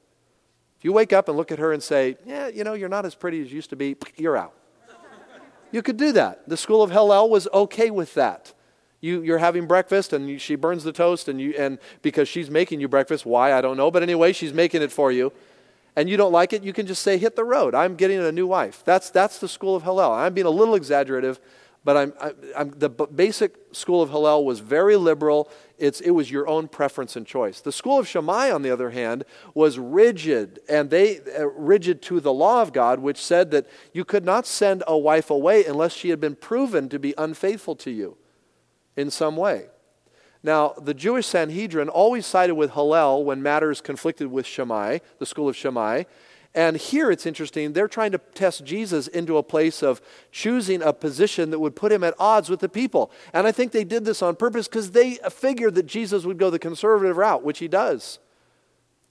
If 0.77 0.85
you 0.85 0.93
wake 0.93 1.13
up 1.13 1.27
and 1.27 1.37
look 1.37 1.51
at 1.51 1.59
her 1.59 1.73
and 1.73 1.81
say, 1.81 2.17
Yeah, 2.25 2.47
you 2.47 2.63
know, 2.63 2.73
you're 2.73 2.89
not 2.89 3.05
as 3.05 3.15
pretty 3.15 3.41
as 3.41 3.49
you 3.49 3.55
used 3.55 3.71
to 3.71 3.75
be, 3.75 3.95
you're 4.17 4.37
out. 4.37 4.53
You 5.71 5.81
could 5.81 5.97
do 5.97 6.11
that. 6.11 6.47
The 6.47 6.57
school 6.57 6.83
of 6.83 6.91
Hillel 6.91 7.29
was 7.29 7.47
okay 7.53 7.91
with 7.91 8.13
that. 8.15 8.53
You, 8.99 9.21
you're 9.21 9.37
having 9.37 9.67
breakfast 9.67 10.13
and 10.13 10.29
you, 10.29 10.37
she 10.37 10.55
burns 10.55 10.83
the 10.83 10.91
toast, 10.91 11.27
and, 11.27 11.41
you, 11.41 11.55
and 11.57 11.79
because 12.01 12.27
she's 12.27 12.51
making 12.51 12.81
you 12.81 12.87
breakfast, 12.87 13.25
why, 13.25 13.53
I 13.53 13.61
don't 13.61 13.77
know, 13.77 13.89
but 13.89 14.03
anyway, 14.03 14.33
she's 14.33 14.53
making 14.53 14.83
it 14.83 14.91
for 14.91 15.11
you, 15.11 15.31
and 15.95 16.09
you 16.09 16.17
don't 16.17 16.31
like 16.31 16.53
it, 16.53 16.61
you 16.61 16.73
can 16.73 16.85
just 16.85 17.01
say, 17.01 17.17
Hit 17.17 17.35
the 17.35 17.43
road. 17.43 17.73
I'm 17.73 17.95
getting 17.95 18.19
a 18.19 18.31
new 18.31 18.45
wife. 18.45 18.83
That's, 18.85 19.09
that's 19.09 19.39
the 19.39 19.47
school 19.47 19.75
of 19.75 19.83
Hillel. 19.83 20.11
I'm 20.11 20.33
being 20.33 20.45
a 20.45 20.51
little 20.51 20.75
exaggerative, 20.75 21.39
but 21.83 21.97
I'm, 21.97 22.13
I'm, 22.55 22.69
the 22.71 22.89
basic 22.89 23.55
school 23.71 24.03
of 24.03 24.11
Hillel 24.11 24.45
was 24.45 24.59
very 24.59 24.95
liberal. 24.95 25.49
It's, 25.79 25.99
it 25.99 26.11
was 26.11 26.29
your 26.29 26.47
own 26.47 26.67
preference 26.67 27.15
and 27.15 27.25
choice. 27.25 27.59
The 27.59 27.71
school 27.71 27.97
of 27.97 28.07
Shammai, 28.07 28.51
on 28.51 28.61
the 28.61 28.69
other 28.69 28.91
hand, 28.91 29.23
was 29.55 29.79
rigid, 29.79 30.59
and 30.69 30.91
they 30.91 31.19
uh, 31.19 31.47
rigid 31.47 32.03
to 32.03 32.19
the 32.19 32.33
law 32.33 32.61
of 32.61 32.71
God, 32.71 32.99
which 32.99 33.17
said 33.17 33.49
that 33.51 33.67
you 33.93 34.05
could 34.05 34.23
not 34.23 34.45
send 34.45 34.83
a 34.85 34.95
wife 34.95 35.31
away 35.31 35.65
unless 35.65 35.93
she 35.93 36.09
had 36.09 36.19
been 36.19 36.35
proven 36.35 36.87
to 36.89 36.99
be 36.99 37.15
unfaithful 37.17 37.75
to 37.77 37.89
you 37.89 38.15
in 38.95 39.09
some 39.09 39.35
way. 39.35 39.65
Now, 40.43 40.73
the 40.79 40.93
Jewish 40.93 41.27
Sanhedrin 41.27 41.89
always 41.89 42.25
sided 42.25 42.55
with 42.55 42.73
Hillel 42.73 43.23
when 43.23 43.41
matters 43.41 43.81
conflicted 43.81 44.27
with 44.27 44.45
Shammai, 44.45 44.99
the 45.19 45.25
school 45.25 45.49
of 45.49 45.55
Shammai, 45.55 46.03
and 46.53 46.75
here 46.75 47.09
it's 47.09 47.25
interesting, 47.25 47.71
they're 47.71 47.87
trying 47.87 48.11
to 48.11 48.17
test 48.17 48.65
Jesus 48.65 49.07
into 49.07 49.37
a 49.37 49.43
place 49.43 49.81
of 49.81 50.01
choosing 50.31 50.81
a 50.81 50.91
position 50.91 51.49
that 51.51 51.59
would 51.59 51.75
put 51.75 51.93
him 51.93 52.03
at 52.03 52.13
odds 52.19 52.49
with 52.49 52.59
the 52.59 52.67
people. 52.67 53.09
And 53.31 53.47
I 53.47 53.53
think 53.53 53.71
they 53.71 53.85
did 53.85 54.03
this 54.03 54.21
on 54.21 54.35
purpose 54.35 54.67
because 54.67 54.91
they 54.91 55.15
figured 55.29 55.75
that 55.75 55.85
Jesus 55.85 56.25
would 56.25 56.37
go 56.37 56.49
the 56.49 56.59
conservative 56.59 57.15
route, 57.15 57.43
which 57.43 57.59
he 57.59 57.69
does. 57.69 58.19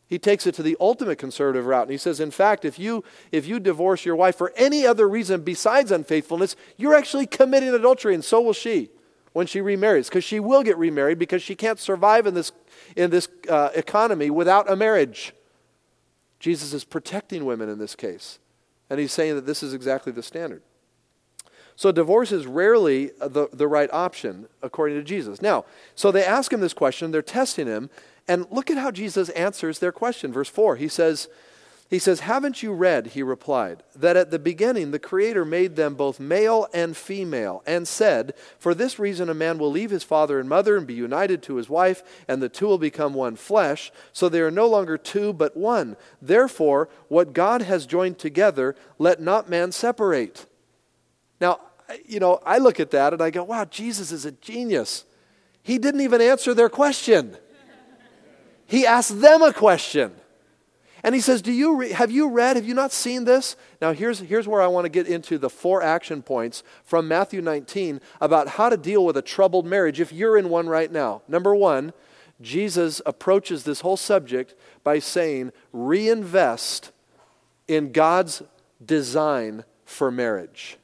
He 0.06 0.18
takes 0.18 0.46
it 0.46 0.54
to 0.56 0.62
the 0.62 0.76
ultimate 0.80 1.16
conservative 1.16 1.64
route. 1.64 1.84
And 1.84 1.92
he 1.92 1.96
says, 1.96 2.20
in 2.20 2.30
fact, 2.30 2.64
if 2.64 2.78
you, 2.78 3.04
if 3.32 3.46
you 3.46 3.58
divorce 3.58 4.04
your 4.04 4.16
wife 4.16 4.36
for 4.36 4.52
any 4.56 4.84
other 4.84 5.08
reason 5.08 5.42
besides 5.42 5.90
unfaithfulness, 5.90 6.56
you're 6.76 6.94
actually 6.94 7.26
committing 7.26 7.72
adultery, 7.72 8.12
and 8.14 8.24
so 8.24 8.40
will 8.40 8.52
she 8.52 8.90
when 9.32 9.46
she 9.46 9.60
remarries, 9.60 10.08
because 10.08 10.24
she 10.24 10.40
will 10.40 10.64
get 10.64 10.76
remarried 10.76 11.18
because 11.18 11.40
she 11.40 11.54
can't 11.54 11.78
survive 11.78 12.26
in 12.26 12.34
this, 12.34 12.50
in 12.96 13.10
this 13.10 13.28
uh, 13.48 13.70
economy 13.74 14.28
without 14.28 14.68
a 14.68 14.74
marriage. 14.74 15.32
Jesus 16.40 16.72
is 16.72 16.84
protecting 16.84 17.44
women 17.44 17.68
in 17.68 17.78
this 17.78 17.94
case. 17.94 18.38
And 18.88 18.98
he's 18.98 19.12
saying 19.12 19.36
that 19.36 19.46
this 19.46 19.62
is 19.62 19.72
exactly 19.72 20.10
the 20.10 20.22
standard. 20.22 20.62
So 21.76 21.92
divorce 21.92 22.32
is 22.32 22.46
rarely 22.46 23.12
the, 23.20 23.48
the 23.52 23.68
right 23.68 23.88
option, 23.92 24.48
according 24.62 24.98
to 24.98 25.04
Jesus. 25.04 25.40
Now, 25.40 25.64
so 25.94 26.10
they 26.10 26.24
ask 26.24 26.52
him 26.52 26.60
this 26.60 26.74
question, 26.74 27.10
they're 27.10 27.22
testing 27.22 27.66
him, 27.66 27.88
and 28.26 28.46
look 28.50 28.70
at 28.70 28.76
how 28.76 28.90
Jesus 28.90 29.28
answers 29.30 29.78
their 29.78 29.92
question. 29.92 30.32
Verse 30.32 30.48
4, 30.48 30.76
he 30.76 30.88
says, 30.88 31.28
he 31.90 31.98
says, 31.98 32.20
Haven't 32.20 32.62
you 32.62 32.72
read, 32.72 33.08
he 33.08 33.22
replied, 33.22 33.82
that 33.96 34.16
at 34.16 34.30
the 34.30 34.38
beginning 34.38 34.92
the 34.92 35.00
Creator 35.00 35.44
made 35.44 35.74
them 35.74 35.94
both 35.94 36.20
male 36.20 36.68
and 36.72 36.96
female, 36.96 37.64
and 37.66 37.86
said, 37.88 38.32
For 38.60 38.74
this 38.74 39.00
reason 39.00 39.28
a 39.28 39.34
man 39.34 39.58
will 39.58 39.72
leave 39.72 39.90
his 39.90 40.04
father 40.04 40.38
and 40.38 40.48
mother 40.48 40.76
and 40.76 40.86
be 40.86 40.94
united 40.94 41.42
to 41.42 41.56
his 41.56 41.68
wife, 41.68 42.04
and 42.28 42.40
the 42.40 42.48
two 42.48 42.66
will 42.66 42.78
become 42.78 43.12
one 43.12 43.34
flesh, 43.34 43.90
so 44.12 44.28
they 44.28 44.40
are 44.40 44.52
no 44.52 44.68
longer 44.68 44.96
two 44.96 45.32
but 45.32 45.56
one. 45.56 45.96
Therefore, 46.22 46.88
what 47.08 47.32
God 47.32 47.62
has 47.62 47.86
joined 47.86 48.18
together, 48.18 48.76
let 48.98 49.20
not 49.20 49.50
man 49.50 49.72
separate. 49.72 50.46
Now, 51.40 51.58
you 52.06 52.20
know, 52.20 52.38
I 52.46 52.58
look 52.58 52.78
at 52.78 52.92
that 52.92 53.12
and 53.12 53.20
I 53.20 53.30
go, 53.30 53.42
wow, 53.42 53.64
Jesus 53.64 54.12
is 54.12 54.24
a 54.24 54.30
genius. 54.30 55.04
He 55.64 55.78
didn't 55.78 56.02
even 56.02 56.20
answer 56.20 56.54
their 56.54 56.68
question. 56.68 57.36
He 58.66 58.86
asked 58.86 59.20
them 59.20 59.42
a 59.42 59.52
question. 59.52 60.12
And 61.02 61.14
he 61.14 61.20
says, 61.20 61.42
Do 61.42 61.52
you 61.52 61.76
re- 61.76 61.92
Have 61.92 62.10
you 62.10 62.28
read? 62.28 62.56
Have 62.56 62.66
you 62.66 62.74
not 62.74 62.92
seen 62.92 63.24
this? 63.24 63.56
Now, 63.80 63.92
here's, 63.92 64.20
here's 64.20 64.48
where 64.48 64.60
I 64.60 64.66
want 64.66 64.84
to 64.84 64.90
get 64.90 65.06
into 65.06 65.38
the 65.38 65.50
four 65.50 65.82
action 65.82 66.22
points 66.22 66.62
from 66.84 67.08
Matthew 67.08 67.40
19 67.40 68.00
about 68.20 68.48
how 68.48 68.68
to 68.68 68.76
deal 68.76 69.04
with 69.04 69.16
a 69.16 69.22
troubled 69.22 69.66
marriage 69.66 70.00
if 70.00 70.12
you're 70.12 70.36
in 70.36 70.48
one 70.48 70.68
right 70.68 70.90
now. 70.90 71.22
Number 71.28 71.54
one, 71.54 71.92
Jesus 72.40 73.00
approaches 73.06 73.64
this 73.64 73.80
whole 73.80 73.96
subject 73.96 74.54
by 74.82 74.98
saying, 74.98 75.52
Reinvest 75.72 76.92
in 77.68 77.92
God's 77.92 78.42
design 78.84 79.64
for 79.84 80.10
marriage 80.10 80.78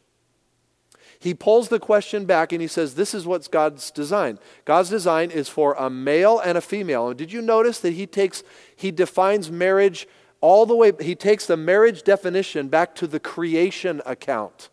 he 1.27 1.35
pulls 1.35 1.71
the 1.71 1.81
question 1.81 2.25
back 2.25 2.53
and 2.53 2.63
he 2.63 2.69
says, 2.69 2.95
This 2.95 3.13
is 3.13 3.27
what's 3.27 3.49
God's 3.49 3.91
design. 3.91 4.39
God's 4.65 4.91
design 4.91 5.33
is 5.33 5.49
for 5.49 5.75
a 5.75 5.91
male 5.91 6.39
and 6.39 6.57
a 6.57 6.61
female. 6.61 7.09
And 7.09 7.19
did 7.19 7.33
you 7.33 7.43
notice 7.43 7.81
that 7.81 7.95
he 7.95 8.07
takes, 8.07 8.45
he 8.77 8.93
defines 8.93 9.51
marriage 9.51 10.07
all 10.41 10.67
the 10.67 10.77
way, 10.77 10.93
he 11.01 11.17
takes 11.17 11.45
the 11.47 11.57
marriage 11.57 12.05
definition 12.05 12.69
back 12.69 12.95
to 12.95 13.09
the 13.09 13.19
creation 13.19 14.01
account 14.07 14.69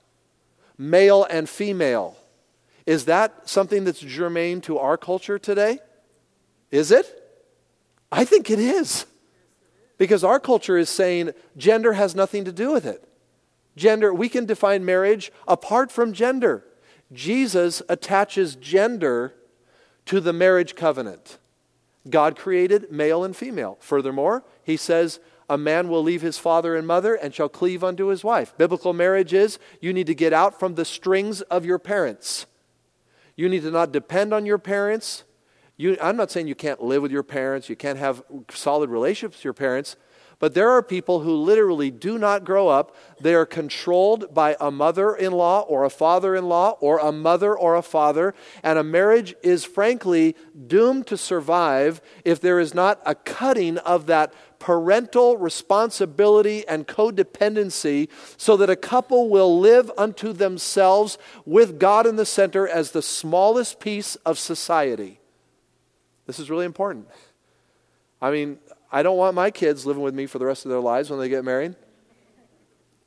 male 0.77 1.23
and 1.23 1.49
female. 1.49 2.17
Is 2.85 3.05
that 3.05 3.49
something 3.49 3.83
that's 3.83 3.99
germane 3.99 4.61
to 4.61 4.77
our 4.77 4.95
culture 4.95 5.39
today? 5.39 5.79
Is 6.69 6.91
it? 6.91 7.07
I 8.11 8.25
think 8.25 8.51
it 8.51 8.59
is. 8.59 9.07
Because 9.97 10.23
our 10.23 10.39
culture 10.39 10.77
is 10.77 10.89
saying 10.89 11.31
gender 11.57 11.93
has 11.93 12.13
nothing 12.13 12.45
to 12.45 12.51
do 12.51 12.71
with 12.71 12.85
it. 12.85 13.09
Gender, 13.75 14.13
we 14.13 14.29
can 14.29 14.45
define 14.45 14.85
marriage 14.85 15.31
apart 15.47 15.91
from 15.91 16.13
gender. 16.13 16.63
Jesus 17.11 17.81
attaches 17.89 18.55
gender 18.55 19.33
to 20.05 20.19
the 20.19 20.33
marriage 20.33 20.75
covenant. 20.75 21.37
God 22.09 22.35
created 22.37 22.91
male 22.91 23.23
and 23.23 23.35
female. 23.35 23.77
Furthermore, 23.79 24.43
he 24.63 24.77
says, 24.77 25.19
a 25.49 25.57
man 25.57 25.87
will 25.87 26.03
leave 26.03 26.21
his 26.21 26.37
father 26.37 26.75
and 26.75 26.87
mother 26.87 27.15
and 27.15 27.33
shall 27.33 27.49
cleave 27.49 27.83
unto 27.83 28.07
his 28.07 28.23
wife. 28.23 28.57
Biblical 28.57 28.93
marriage 28.93 29.33
is 29.33 29.59
you 29.81 29.93
need 29.93 30.07
to 30.07 30.15
get 30.15 30.33
out 30.33 30.59
from 30.59 30.75
the 30.75 30.85
strings 30.85 31.41
of 31.43 31.65
your 31.65 31.79
parents. 31.79 32.45
You 33.35 33.49
need 33.49 33.63
to 33.63 33.71
not 33.71 33.91
depend 33.91 34.33
on 34.33 34.45
your 34.45 34.57
parents. 34.57 35.23
You, 35.75 35.97
I'm 36.01 36.15
not 36.15 36.31
saying 36.31 36.47
you 36.47 36.55
can't 36.55 36.83
live 36.83 37.01
with 37.01 37.11
your 37.11 37.23
parents, 37.23 37.67
you 37.67 37.75
can't 37.75 37.97
have 37.97 38.23
solid 38.51 38.89
relationships 38.89 39.37
with 39.37 39.45
your 39.45 39.53
parents, 39.53 39.95
but 40.43 40.55
there 40.55 40.71
are 40.71 40.83
people 40.83 41.21
who 41.21 41.33
literally 41.37 41.89
do 41.89 42.17
not 42.17 42.43
grow 42.43 42.67
up. 42.67 42.93
They 43.21 43.33
are 43.33 43.45
controlled 43.45 44.33
by 44.33 44.57
a 44.59 44.71
mother 44.71 45.15
in 45.15 45.31
law 45.31 45.61
or 45.61 45.85
a 45.85 45.89
father 45.89 46.35
in 46.35 46.49
law 46.49 46.71
or 46.81 46.99
a 46.99 47.13
mother 47.13 47.57
or 47.57 47.77
a 47.77 47.81
father. 47.81 48.35
And 48.61 48.77
a 48.77 48.83
marriage 48.83 49.35
is 49.41 49.63
frankly 49.63 50.35
doomed 50.67 51.07
to 51.07 51.15
survive 51.15 52.01
if 52.25 52.41
there 52.41 52.59
is 52.59 52.73
not 52.73 53.01
a 53.05 53.15
cutting 53.15 53.77
of 53.77 54.07
that 54.07 54.33
parental 54.59 55.37
responsibility 55.37 56.67
and 56.67 56.89
codependency 56.89 58.09
so 58.35 58.57
that 58.57 58.69
a 58.69 58.75
couple 58.75 59.29
will 59.29 59.57
live 59.57 59.89
unto 59.97 60.33
themselves 60.33 61.17
with 61.45 61.79
God 61.79 62.05
in 62.05 62.17
the 62.17 62.25
center 62.25 62.67
as 62.67 62.91
the 62.91 63.01
smallest 63.01 63.79
piece 63.79 64.17
of 64.25 64.37
society. 64.37 65.21
This 66.27 66.37
is 66.37 66.49
really 66.49 66.65
important. 66.65 67.07
I 68.21 68.29
mean, 68.29 68.59
I 68.93 69.01
don't 69.01 69.17
want 69.17 69.33
my 69.33 69.49
kids 69.49 69.87
living 69.87 70.03
with 70.03 70.13
me 70.13 70.27
for 70.27 70.37
the 70.37 70.45
rest 70.45 70.65
of 70.65 70.69
their 70.69 70.79
lives 70.79 71.09
when 71.09 71.19
they 71.19 71.27
get 71.27 71.43
married. 71.43 71.75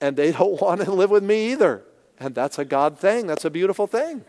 And 0.01 0.17
they 0.17 0.33
don't 0.33 0.61
want 0.61 0.83
to 0.83 0.91
live 0.91 1.11
with 1.11 1.23
me 1.23 1.53
either. 1.53 1.85
And 2.19 2.35
that's 2.35 2.59
a 2.59 2.65
God 2.65 2.99
thing, 2.99 3.29
that's 3.29 3.45
a 3.45 3.51
beautiful 3.51 3.87
thing. 3.87 4.25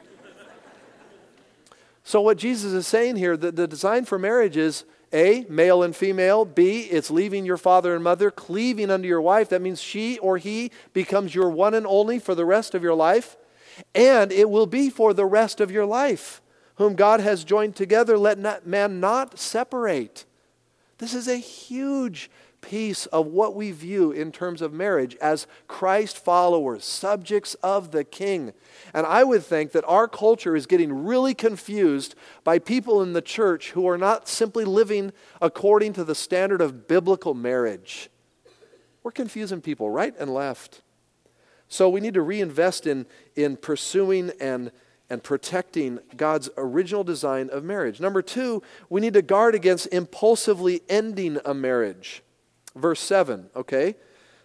So, 2.03 2.21
what 2.21 2.37
Jesus 2.37 2.71
is 2.71 2.87
saying 2.87 3.17
here, 3.17 3.35
the, 3.35 3.51
the 3.51 3.67
design 3.67 4.05
for 4.05 4.17
marriage 4.17 4.55
is 4.55 4.85
A, 5.11 5.45
male 5.49 5.83
and 5.83 5.93
female. 5.93 6.45
B, 6.45 6.81
it's 6.83 7.11
leaving 7.11 7.45
your 7.45 7.57
father 7.57 7.95
and 7.95 8.03
mother, 8.03 8.31
cleaving 8.31 8.89
unto 8.89 9.07
your 9.07 9.21
wife. 9.21 9.49
That 9.49 9.61
means 9.61 9.81
she 9.81 10.17
or 10.19 10.37
he 10.37 10.71
becomes 10.93 11.35
your 11.35 11.49
one 11.49 11.73
and 11.73 11.85
only 11.85 12.19
for 12.19 12.33
the 12.33 12.45
rest 12.45 12.75
of 12.75 12.83
your 12.83 12.93
life. 12.93 13.35
And 13.93 14.31
it 14.31 14.49
will 14.49 14.67
be 14.67 14.89
for 14.89 15.13
the 15.13 15.25
rest 15.25 15.59
of 15.59 15.69
your 15.69 15.85
life. 15.85 16.41
Whom 16.75 16.95
God 16.95 17.19
has 17.19 17.43
joined 17.43 17.75
together, 17.75 18.17
let 18.17 18.37
not, 18.37 18.65
man 18.65 18.99
not 19.01 19.37
separate. 19.37 20.23
This 20.97 21.13
is 21.13 21.27
a 21.27 21.37
huge 21.37 22.29
piece 22.61 23.05
of 23.07 23.27
what 23.27 23.55
we 23.55 23.71
view 23.71 24.11
in 24.11 24.31
terms 24.31 24.61
of 24.61 24.73
marriage 24.73 25.15
as 25.17 25.47
Christ 25.67 26.17
followers, 26.17 26.83
subjects 26.83 27.53
of 27.55 27.91
the 27.91 28.03
King. 28.03 28.51
And 28.93 29.05
I 29.05 29.23
would 29.23 29.43
think 29.43 29.71
that 29.71 29.85
our 29.87 30.07
culture 30.07 30.55
is 30.55 30.65
getting 30.65 31.05
really 31.05 31.35
confused 31.35 32.15
by 32.43 32.59
people 32.59 33.01
in 33.01 33.13
the 33.13 33.21
church 33.21 33.71
who 33.71 33.87
are 33.87 33.97
not 33.97 34.27
simply 34.27 34.65
living 34.65 35.13
according 35.41 35.93
to 35.93 36.03
the 36.03 36.15
standard 36.15 36.61
of 36.61 36.87
biblical 36.87 37.33
marriage. 37.33 38.09
We're 39.03 39.11
confusing 39.11 39.61
people 39.61 39.89
right 39.89 40.15
and 40.19 40.33
left. 40.33 40.81
So 41.69 41.89
we 41.89 42.01
need 42.01 42.15
to 42.15 42.21
reinvest 42.21 42.87
in, 42.87 43.05
in 43.35 43.57
pursuing 43.57 44.31
and 44.39 44.71
and 45.09 45.23
protecting 45.23 45.99
God's 46.15 46.49
original 46.57 47.03
design 47.03 47.49
of 47.49 47.63
marriage. 47.63 47.99
Number 47.99 48.21
two, 48.21 48.61
we 48.89 49.01
need 49.01 49.13
to 49.13 49.21
guard 49.21 49.55
against 49.55 49.87
impulsively 49.93 50.81
ending 50.89 51.39
a 51.45 51.53
marriage. 51.53 52.23
Verse 52.75 52.99
7, 52.99 53.49
okay? 53.55 53.95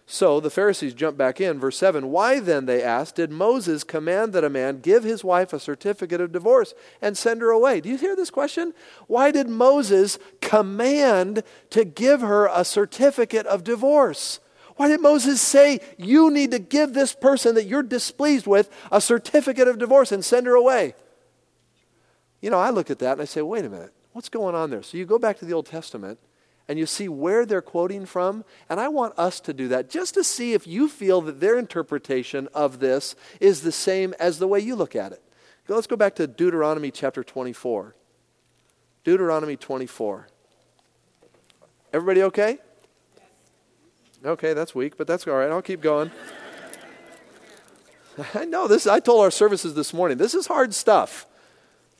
So 0.05 0.39
the 0.39 0.49
Pharisees 0.49 0.93
jump 0.93 1.17
back 1.17 1.39
in. 1.39 1.59
Verse 1.59 1.77
7 1.77 2.09
Why 2.09 2.39
then, 2.39 2.65
they 2.65 2.83
asked, 2.83 3.15
did 3.15 3.31
Moses 3.31 3.83
command 3.83 4.33
that 4.33 4.43
a 4.43 4.49
man 4.49 4.79
give 4.79 5.03
his 5.03 5.23
wife 5.23 5.53
a 5.53 5.59
certificate 5.59 6.21
of 6.21 6.31
divorce 6.31 6.73
and 7.01 7.17
send 7.17 7.41
her 7.41 7.51
away? 7.51 7.79
Do 7.79 7.89
you 7.89 7.97
hear 7.97 8.15
this 8.15 8.29
question? 8.29 8.73
Why 9.07 9.31
did 9.31 9.47
Moses 9.47 10.19
command 10.41 11.43
to 11.69 11.85
give 11.85 12.21
her 12.21 12.49
a 12.51 12.65
certificate 12.65 13.45
of 13.47 13.63
divorce? 13.63 14.39
Why 14.75 14.87
did 14.87 15.01
Moses 15.01 15.41
say, 15.41 15.79
You 15.97 16.31
need 16.31 16.51
to 16.51 16.59
give 16.59 16.93
this 16.93 17.13
person 17.13 17.55
that 17.55 17.65
you're 17.65 17.83
displeased 17.83 18.47
with 18.47 18.69
a 18.91 18.99
certificate 18.99 19.67
of 19.67 19.77
divorce 19.77 20.11
and 20.11 20.23
send 20.23 20.47
her 20.47 20.55
away? 20.55 20.95
You 22.41 22.49
know, 22.49 22.59
I 22.59 22.71
look 22.71 22.89
at 22.89 22.99
that 22.99 23.13
and 23.13 23.21
I 23.21 23.25
say, 23.25 23.41
Wait 23.41 23.65
a 23.65 23.69
minute, 23.69 23.93
what's 24.13 24.29
going 24.29 24.55
on 24.55 24.69
there? 24.69 24.83
So 24.83 24.97
you 24.97 25.05
go 25.05 25.19
back 25.19 25.39
to 25.39 25.45
the 25.45 25.53
Old 25.53 25.65
Testament 25.65 26.19
and 26.67 26.79
you 26.79 26.85
see 26.85 27.09
where 27.09 27.45
they're 27.45 27.61
quoting 27.61 28.05
from. 28.05 28.45
And 28.69 28.79
I 28.79 28.87
want 28.87 29.17
us 29.17 29.39
to 29.41 29.53
do 29.53 29.67
that 29.69 29.89
just 29.89 30.13
to 30.15 30.23
see 30.23 30.53
if 30.53 30.65
you 30.65 30.87
feel 30.87 31.21
that 31.21 31.39
their 31.39 31.57
interpretation 31.57 32.47
of 32.53 32.79
this 32.79 33.15
is 33.39 33.61
the 33.61 33.71
same 33.71 34.13
as 34.19 34.39
the 34.39 34.47
way 34.47 34.59
you 34.59 34.75
look 34.75 34.95
at 34.95 35.11
it. 35.11 35.21
Let's 35.67 35.87
go 35.87 35.95
back 35.95 36.15
to 36.15 36.27
Deuteronomy 36.27 36.91
chapter 36.91 37.23
24. 37.23 37.95
Deuteronomy 39.03 39.55
24. 39.55 40.27
Everybody 41.93 42.23
okay? 42.23 42.57
Okay, 44.25 44.53
that's 44.53 44.73
weak, 44.73 44.97
but 44.97 45.05
that's 45.05 45.27
all 45.27 45.33
right. 45.33 45.49
I'll 45.49 45.61
keep 45.61 45.81
going. 45.81 46.11
I 48.33 48.45
know 48.45 48.67
this. 48.67 48.87
I 48.87 48.99
told 48.99 49.21
our 49.21 49.31
services 49.31 49.73
this 49.73 49.93
morning, 49.93 50.17
this 50.17 50.33
is 50.33 50.47
hard 50.47 50.73
stuff, 50.73 51.25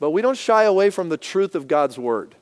but 0.00 0.10
we 0.10 0.22
don't 0.22 0.38
shy 0.38 0.64
away 0.64 0.90
from 0.90 1.08
the 1.08 1.16
truth 1.16 1.54
of 1.54 1.68
God's 1.68 1.98
word. 1.98 2.34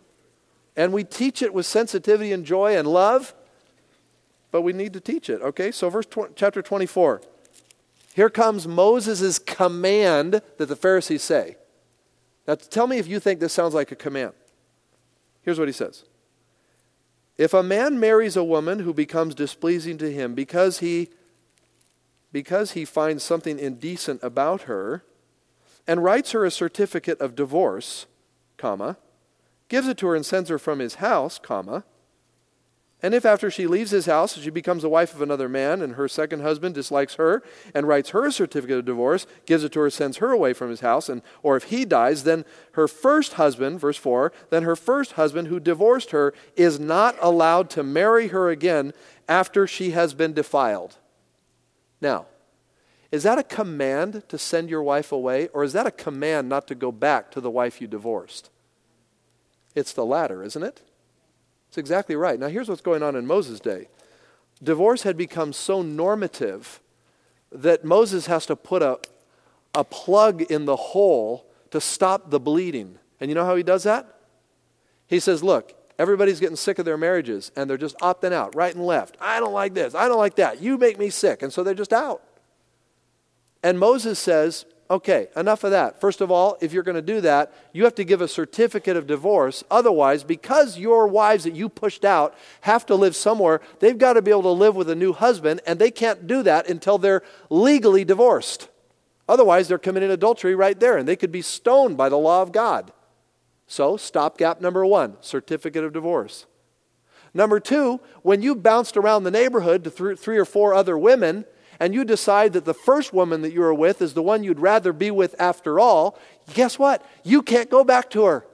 And 0.76 0.92
we 0.92 1.04
teach 1.04 1.42
it 1.42 1.52
with 1.52 1.66
sensitivity 1.66 2.32
and 2.32 2.44
joy 2.44 2.76
and 2.76 2.86
love, 2.86 3.34
but 4.50 4.62
we 4.62 4.72
need 4.72 4.92
to 4.92 5.00
teach 5.00 5.28
it. 5.28 5.42
Okay, 5.42 5.70
so 5.72 5.90
verse 5.90 6.06
tw- 6.06 6.34
chapter 6.36 6.62
24. 6.62 7.20
Here 8.14 8.30
comes 8.30 8.68
Moses' 8.68 9.38
command 9.38 10.42
that 10.58 10.66
the 10.66 10.76
Pharisees 10.76 11.22
say. 11.22 11.56
Now, 12.46 12.54
tell 12.54 12.86
me 12.86 12.98
if 12.98 13.06
you 13.06 13.20
think 13.20 13.40
this 13.40 13.52
sounds 13.52 13.74
like 13.74 13.90
a 13.90 13.96
command. 13.96 14.32
Here's 15.42 15.58
what 15.58 15.68
he 15.68 15.72
says 15.72 16.04
if 17.38 17.54
a 17.54 17.62
man 17.62 17.98
marries 17.98 18.36
a 18.36 18.44
woman 18.44 18.80
who 18.80 18.92
becomes 18.92 19.34
displeasing 19.34 19.98
to 19.98 20.12
him 20.12 20.34
because 20.34 20.78
he 20.78 21.08
because 22.32 22.72
he 22.72 22.84
finds 22.84 23.22
something 23.22 23.58
indecent 23.58 24.20
about 24.22 24.62
her 24.62 25.04
and 25.86 26.02
writes 26.02 26.32
her 26.32 26.44
a 26.44 26.50
certificate 26.50 27.20
of 27.20 27.34
divorce, 27.34 28.06
comma, 28.56 28.96
gives 29.68 29.86
it 29.86 29.98
to 29.98 30.06
her 30.06 30.16
and 30.16 30.24
sends 30.24 30.48
her 30.48 30.58
from 30.58 30.78
his 30.78 30.96
house, 30.96 31.38
comma, 31.38 31.84
and 33.02 33.14
if 33.14 33.26
after 33.26 33.50
she 33.50 33.66
leaves 33.66 33.90
his 33.90 34.06
house, 34.06 34.38
she 34.38 34.50
becomes 34.50 34.82
the 34.82 34.88
wife 34.88 35.12
of 35.12 35.20
another 35.20 35.48
man, 35.48 35.82
and 35.82 35.94
her 35.94 36.06
second 36.06 36.40
husband 36.40 36.76
dislikes 36.76 37.14
her 37.16 37.42
and 37.74 37.88
writes 37.88 38.10
her 38.10 38.24
a 38.24 38.32
certificate 38.32 38.78
of 38.78 38.84
divorce, 38.84 39.26
gives 39.44 39.64
it 39.64 39.72
to 39.72 39.80
her, 39.80 39.90
sends 39.90 40.18
her 40.18 40.30
away 40.30 40.52
from 40.52 40.70
his 40.70 40.80
house, 40.80 41.08
and 41.08 41.20
or 41.42 41.56
if 41.56 41.64
he 41.64 41.84
dies, 41.84 42.22
then 42.22 42.44
her 42.72 42.86
first 42.86 43.34
husband, 43.34 43.80
verse 43.80 43.96
4, 43.96 44.32
then 44.50 44.62
her 44.62 44.76
first 44.76 45.12
husband 45.12 45.48
who 45.48 45.58
divorced 45.58 46.12
her 46.12 46.32
is 46.54 46.78
not 46.78 47.16
allowed 47.20 47.68
to 47.70 47.82
marry 47.82 48.28
her 48.28 48.50
again 48.50 48.92
after 49.28 49.66
she 49.66 49.90
has 49.90 50.14
been 50.14 50.32
defiled. 50.32 50.96
Now, 52.00 52.26
is 53.10 53.24
that 53.24 53.38
a 53.38 53.42
command 53.42 54.22
to 54.28 54.38
send 54.38 54.70
your 54.70 54.82
wife 54.82 55.10
away, 55.10 55.48
or 55.48 55.64
is 55.64 55.72
that 55.72 55.86
a 55.86 55.90
command 55.90 56.48
not 56.48 56.68
to 56.68 56.76
go 56.76 56.92
back 56.92 57.32
to 57.32 57.40
the 57.40 57.50
wife 57.50 57.80
you 57.80 57.88
divorced? 57.88 58.48
It's 59.74 59.92
the 59.92 60.06
latter, 60.06 60.42
isn't 60.44 60.62
it? 60.62 60.82
It's 61.72 61.78
exactly 61.78 62.16
right. 62.16 62.38
Now, 62.38 62.48
here's 62.48 62.68
what's 62.68 62.82
going 62.82 63.02
on 63.02 63.16
in 63.16 63.26
Moses' 63.26 63.58
day 63.58 63.88
divorce 64.62 65.04
had 65.04 65.16
become 65.16 65.54
so 65.54 65.80
normative 65.80 66.82
that 67.50 67.82
Moses 67.82 68.26
has 68.26 68.44
to 68.44 68.56
put 68.56 68.82
a, 68.82 68.98
a 69.74 69.82
plug 69.82 70.42
in 70.42 70.66
the 70.66 70.76
hole 70.76 71.46
to 71.70 71.80
stop 71.80 72.28
the 72.28 72.38
bleeding. 72.38 72.98
And 73.20 73.30
you 73.30 73.34
know 73.34 73.46
how 73.46 73.56
he 73.56 73.62
does 73.62 73.84
that? 73.84 74.18
He 75.06 75.18
says, 75.18 75.42
Look, 75.42 75.72
everybody's 75.98 76.40
getting 76.40 76.56
sick 76.56 76.78
of 76.78 76.84
their 76.84 76.98
marriages 76.98 77.50
and 77.56 77.70
they're 77.70 77.78
just 77.78 77.96
opting 78.00 78.34
out 78.34 78.54
right 78.54 78.74
and 78.74 78.84
left. 78.84 79.16
I 79.18 79.40
don't 79.40 79.54
like 79.54 79.72
this. 79.72 79.94
I 79.94 80.08
don't 80.08 80.18
like 80.18 80.34
that. 80.34 80.60
You 80.60 80.76
make 80.76 80.98
me 80.98 81.08
sick. 81.08 81.40
And 81.40 81.50
so 81.50 81.64
they're 81.64 81.72
just 81.72 81.94
out. 81.94 82.22
And 83.62 83.80
Moses 83.80 84.18
says, 84.18 84.66
Okay, 84.92 85.28
enough 85.36 85.64
of 85.64 85.70
that. 85.70 86.02
First 86.02 86.20
of 86.20 86.30
all, 86.30 86.58
if 86.60 86.74
you're 86.74 86.82
going 86.82 86.96
to 86.96 87.00
do 87.00 87.22
that, 87.22 87.54
you 87.72 87.84
have 87.84 87.94
to 87.94 88.04
give 88.04 88.20
a 88.20 88.28
certificate 88.28 88.94
of 88.94 89.06
divorce. 89.06 89.64
Otherwise, 89.70 90.22
because 90.22 90.76
your 90.76 91.06
wives 91.06 91.44
that 91.44 91.56
you 91.56 91.70
pushed 91.70 92.04
out 92.04 92.34
have 92.60 92.84
to 92.84 92.94
live 92.94 93.16
somewhere, 93.16 93.62
they've 93.80 93.96
got 93.96 94.12
to 94.12 94.22
be 94.22 94.30
able 94.30 94.42
to 94.42 94.50
live 94.50 94.76
with 94.76 94.90
a 94.90 94.94
new 94.94 95.14
husband, 95.14 95.62
and 95.66 95.78
they 95.78 95.90
can't 95.90 96.26
do 96.26 96.42
that 96.42 96.68
until 96.68 96.98
they're 96.98 97.22
legally 97.48 98.04
divorced. 98.04 98.68
Otherwise, 99.26 99.66
they're 99.66 99.78
committing 99.78 100.10
adultery 100.10 100.54
right 100.54 100.78
there, 100.78 100.98
and 100.98 101.08
they 101.08 101.16
could 101.16 101.32
be 101.32 101.40
stoned 101.40 101.96
by 101.96 102.10
the 102.10 102.18
law 102.18 102.42
of 102.42 102.52
God. 102.52 102.92
So, 103.66 103.96
stopgap 103.96 104.60
number 104.60 104.84
one 104.84 105.16
certificate 105.22 105.84
of 105.84 105.94
divorce. 105.94 106.44
Number 107.32 107.60
two, 107.60 107.98
when 108.20 108.42
you 108.42 108.54
bounced 108.54 108.98
around 108.98 109.24
the 109.24 109.30
neighborhood 109.30 109.84
to 109.84 109.90
th- 109.90 110.18
three 110.18 110.36
or 110.36 110.44
four 110.44 110.74
other 110.74 110.98
women, 110.98 111.46
and 111.82 111.94
you 111.94 112.04
decide 112.04 112.52
that 112.52 112.64
the 112.64 112.74
first 112.74 113.12
woman 113.12 113.42
that 113.42 113.52
you 113.52 113.60
are 113.64 113.74
with 113.74 114.00
is 114.00 114.14
the 114.14 114.22
one 114.22 114.44
you'd 114.44 114.60
rather 114.60 114.92
be 114.92 115.10
with 115.10 115.34
after 115.36 115.80
all, 115.80 116.16
guess 116.54 116.78
what? 116.78 117.04
You 117.24 117.42
can't 117.42 117.68
go 117.68 117.82
back 117.82 118.08
to 118.10 118.22
her. 118.22 118.46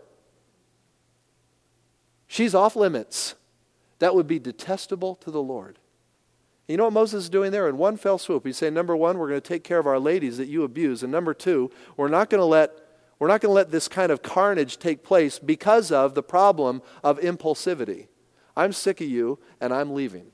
She's 2.26 2.54
off 2.54 2.74
limits. 2.74 3.34
That 3.98 4.14
would 4.14 4.26
be 4.26 4.38
detestable 4.38 5.14
to 5.16 5.30
the 5.30 5.42
Lord. 5.42 5.78
You 6.68 6.78
know 6.78 6.84
what 6.84 6.94
Moses 6.94 7.24
is 7.24 7.28
doing 7.28 7.52
there? 7.52 7.68
In 7.68 7.76
one 7.76 7.98
fell 7.98 8.16
swoop, 8.16 8.46
he's 8.46 8.56
saying, 8.56 8.72
number 8.72 8.96
one, 8.96 9.18
we're 9.18 9.28
going 9.28 9.42
to 9.42 9.46
take 9.46 9.62
care 9.62 9.78
of 9.78 9.86
our 9.86 9.98
ladies 9.98 10.38
that 10.38 10.48
you 10.48 10.62
abuse. 10.64 11.02
And 11.02 11.12
number 11.12 11.34
two, 11.34 11.70
we're 11.98 12.08
not 12.08 12.30
going 12.30 12.40
to 12.40 12.46
let, 12.46 12.70
we're 13.18 13.28
not 13.28 13.42
going 13.42 13.50
to 13.50 13.54
let 13.54 13.70
this 13.70 13.88
kind 13.88 14.10
of 14.10 14.22
carnage 14.22 14.78
take 14.78 15.04
place 15.04 15.38
because 15.38 15.92
of 15.92 16.14
the 16.14 16.22
problem 16.22 16.80
of 17.04 17.20
impulsivity. 17.20 18.06
I'm 18.56 18.72
sick 18.72 19.02
of 19.02 19.06
you 19.06 19.38
and 19.60 19.74
I'm 19.74 19.94
leaving. 19.94 20.32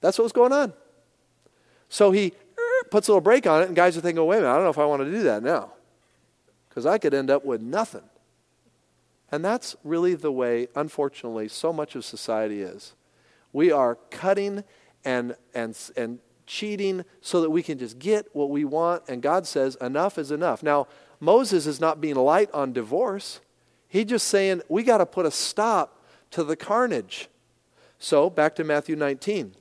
That's 0.00 0.16
what 0.16 0.24
was 0.24 0.32
going 0.32 0.52
on. 0.54 0.72
So 1.88 2.10
he 2.10 2.32
puts 2.90 3.08
a 3.08 3.12
little 3.12 3.20
brake 3.20 3.46
on 3.46 3.62
it, 3.62 3.66
and 3.66 3.76
guys 3.76 3.96
are 3.96 4.00
thinking, 4.00 4.24
wait 4.24 4.38
a 4.38 4.40
minute, 4.40 4.52
I 4.52 4.54
don't 4.54 4.64
know 4.64 4.70
if 4.70 4.78
I 4.78 4.84
want 4.84 5.02
to 5.02 5.10
do 5.10 5.22
that 5.24 5.42
now. 5.42 5.72
Because 6.68 6.86
I 6.86 6.98
could 6.98 7.14
end 7.14 7.30
up 7.30 7.44
with 7.44 7.60
nothing. 7.60 8.02
And 9.30 9.44
that's 9.44 9.74
really 9.84 10.14
the 10.14 10.32
way, 10.32 10.68
unfortunately, 10.74 11.48
so 11.48 11.72
much 11.72 11.96
of 11.96 12.04
society 12.04 12.62
is. 12.62 12.94
We 13.52 13.72
are 13.72 13.96
cutting 14.10 14.64
and, 15.04 15.36
and, 15.54 15.76
and 15.96 16.18
cheating 16.46 17.04
so 17.20 17.40
that 17.40 17.50
we 17.50 17.62
can 17.62 17.78
just 17.78 17.98
get 17.98 18.26
what 18.32 18.50
we 18.50 18.64
want. 18.64 19.02
And 19.08 19.22
God 19.22 19.46
says, 19.46 19.76
enough 19.80 20.18
is 20.18 20.30
enough. 20.30 20.62
Now, 20.62 20.86
Moses 21.20 21.66
is 21.66 21.80
not 21.80 22.00
being 22.00 22.16
light 22.16 22.50
on 22.52 22.72
divorce. 22.72 23.40
He's 23.88 24.06
just 24.06 24.28
saying, 24.28 24.62
we 24.68 24.82
got 24.82 24.98
to 24.98 25.06
put 25.06 25.26
a 25.26 25.30
stop 25.30 26.04
to 26.32 26.44
the 26.44 26.56
carnage. 26.56 27.28
So, 27.98 28.28
back 28.28 28.54
to 28.56 28.64
Matthew 28.64 28.96
19. 28.96 29.54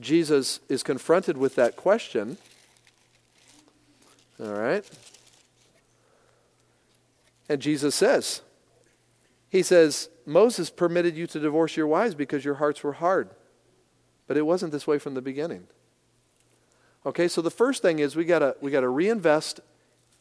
Jesus 0.00 0.60
is 0.68 0.82
confronted 0.82 1.36
with 1.36 1.54
that 1.54 1.76
question. 1.76 2.36
All 4.40 4.52
right? 4.52 4.84
And 7.48 7.60
Jesus 7.60 7.94
says, 7.94 8.42
He 9.48 9.62
says, 9.62 10.08
Moses 10.26 10.70
permitted 10.70 11.16
you 11.16 11.26
to 11.28 11.38
divorce 11.38 11.76
your 11.76 11.86
wives 11.86 12.14
because 12.14 12.44
your 12.44 12.54
hearts 12.54 12.82
were 12.82 12.94
hard. 12.94 13.30
But 14.26 14.36
it 14.36 14.46
wasn't 14.46 14.72
this 14.72 14.86
way 14.86 14.98
from 14.98 15.14
the 15.14 15.22
beginning. 15.22 15.66
Okay, 17.06 17.28
so 17.28 17.42
the 17.42 17.50
first 17.50 17.82
thing 17.82 17.98
is 17.98 18.16
we 18.16 18.24
gotta 18.24 18.56
we 18.60 18.70
gotta 18.70 18.88
reinvest 18.88 19.60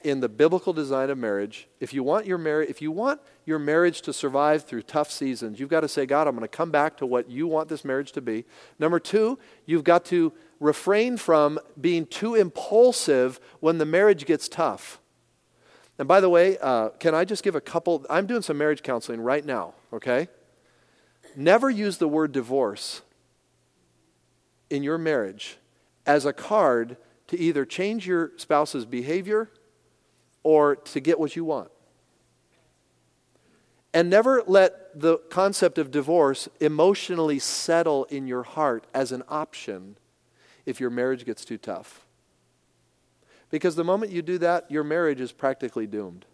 in 0.04 0.20
the 0.20 0.30
biblical 0.30 0.74
design 0.74 1.10
of 1.10 1.18
marriage. 1.18 1.68
If 1.80 1.94
you 1.94 2.04
want 2.04 2.26
your 2.26 2.38
marriage, 2.38 2.70
if 2.70 2.82
you 2.82 2.92
want 2.92 3.22
your 3.46 3.60
marriage 3.60 4.02
to 4.04 4.14
survive 4.14 4.64
through 4.64 4.84
tough 4.84 5.10
seasons, 5.10 5.60
you've 5.60 5.70
got 5.70 5.82
to 5.82 5.88
say, 5.88 6.06
God, 6.06 6.28
I'm 6.28 6.36
going 6.36 6.44
to 6.44 6.48
come 6.48 6.72
back 6.72 6.98
to 6.98 7.06
what 7.06 7.30
you 7.30 7.48
want 7.48 7.70
this 7.70 7.86
marriage 7.86 8.12
to 8.14 8.22
be. 8.22 8.46
Number 8.80 9.00
two, 9.00 9.40
you've 9.66 9.84
got 9.84 10.06
to 10.06 10.34
refrain 10.60 11.18
from 11.18 11.60
being 11.80 12.06
too 12.06 12.36
impulsive 12.36 13.40
when 13.60 13.78
the 13.78 13.86
marriage 13.86 14.26
gets 14.26 14.48
tough. 14.48 15.00
And 15.98 16.08
by 16.08 16.20
the 16.20 16.30
way, 16.30 16.58
uh, 16.60 16.90
can 16.90 17.14
I 17.14 17.26
just 17.26 17.44
give 17.44 17.56
a 17.56 17.62
couple? 17.62 18.06
I'm 18.10 18.26
doing 18.26 18.42
some 18.42 18.58
marriage 18.58 18.84
counseling 18.84 19.22
right 19.22 19.46
now, 19.46 19.74
okay? 19.92 20.28
Never 21.36 21.70
use 21.70 21.98
the 21.98 22.08
word 22.08 22.32
divorce 22.32 23.02
in 24.70 24.84
your 24.84 24.98
marriage 24.98 25.58
as 26.06 26.26
a 26.26 26.34
card 26.34 26.98
to 27.28 27.40
either 27.40 27.66
change 27.66 28.08
your 28.08 28.32
spouse's 28.38 28.86
behavior 28.86 29.50
or 30.44 30.76
to 30.76 31.00
get 31.00 31.20
what 31.20 31.36
you 31.36 31.46
want. 31.46 31.72
And 33.94 34.10
never 34.10 34.44
let 34.46 35.00
the 35.00 35.18
concept 35.30 35.78
of 35.78 35.92
divorce 35.92 36.50
emotionally 36.60 37.40
settle 37.40 38.06
in 38.06 38.28
your 38.28 38.44
heart 38.44 38.86
as 38.94 39.12
an 39.12 39.24
option 39.30 39.98
if 40.66 40.80
your 40.80 40.90
marriage 40.90 41.26
gets 41.26 41.46
too 41.46 41.58
tough. 41.58 42.06
Because 43.50 43.76
the 43.76 43.84
moment 43.84 44.12
you 44.12 44.22
do 44.22 44.40
that, 44.40 44.70
your 44.72 44.84
marriage 44.84 45.22
is 45.22 45.32
practically 45.32 45.86
doomed. 45.86 46.26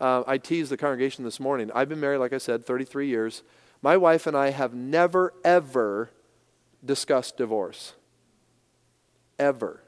Uh, 0.00 0.22
I 0.26 0.38
teased 0.38 0.70
the 0.70 0.76
congregation 0.76 1.24
this 1.24 1.40
morning. 1.40 1.70
I've 1.74 1.88
been 1.88 2.00
married, 2.00 2.18
like 2.18 2.32
I 2.32 2.38
said, 2.38 2.64
33 2.64 3.08
years. 3.08 3.42
My 3.80 3.96
wife 3.96 4.26
and 4.26 4.36
I 4.36 4.50
have 4.50 4.74
never, 4.74 5.32
ever 5.44 6.10
discussed 6.84 7.36
divorce. 7.36 7.94
Ever. 9.38 9.82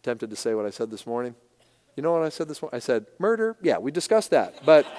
I'm 0.00 0.02
tempted 0.02 0.30
to 0.30 0.36
say 0.36 0.54
what 0.54 0.64
I 0.64 0.70
said 0.70 0.90
this 0.90 1.06
morning. 1.06 1.34
You 1.94 2.02
know 2.02 2.12
what 2.12 2.22
I 2.22 2.30
said 2.30 2.48
this 2.48 2.62
morning? 2.62 2.74
I 2.74 2.78
said, 2.78 3.04
murder? 3.18 3.58
Yeah, 3.60 3.76
we 3.76 3.90
discussed 3.90 4.30
that. 4.30 4.64
But 4.64 4.86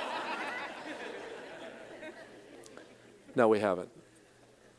no, 3.36 3.48
we 3.48 3.62
haven't. 3.62 3.90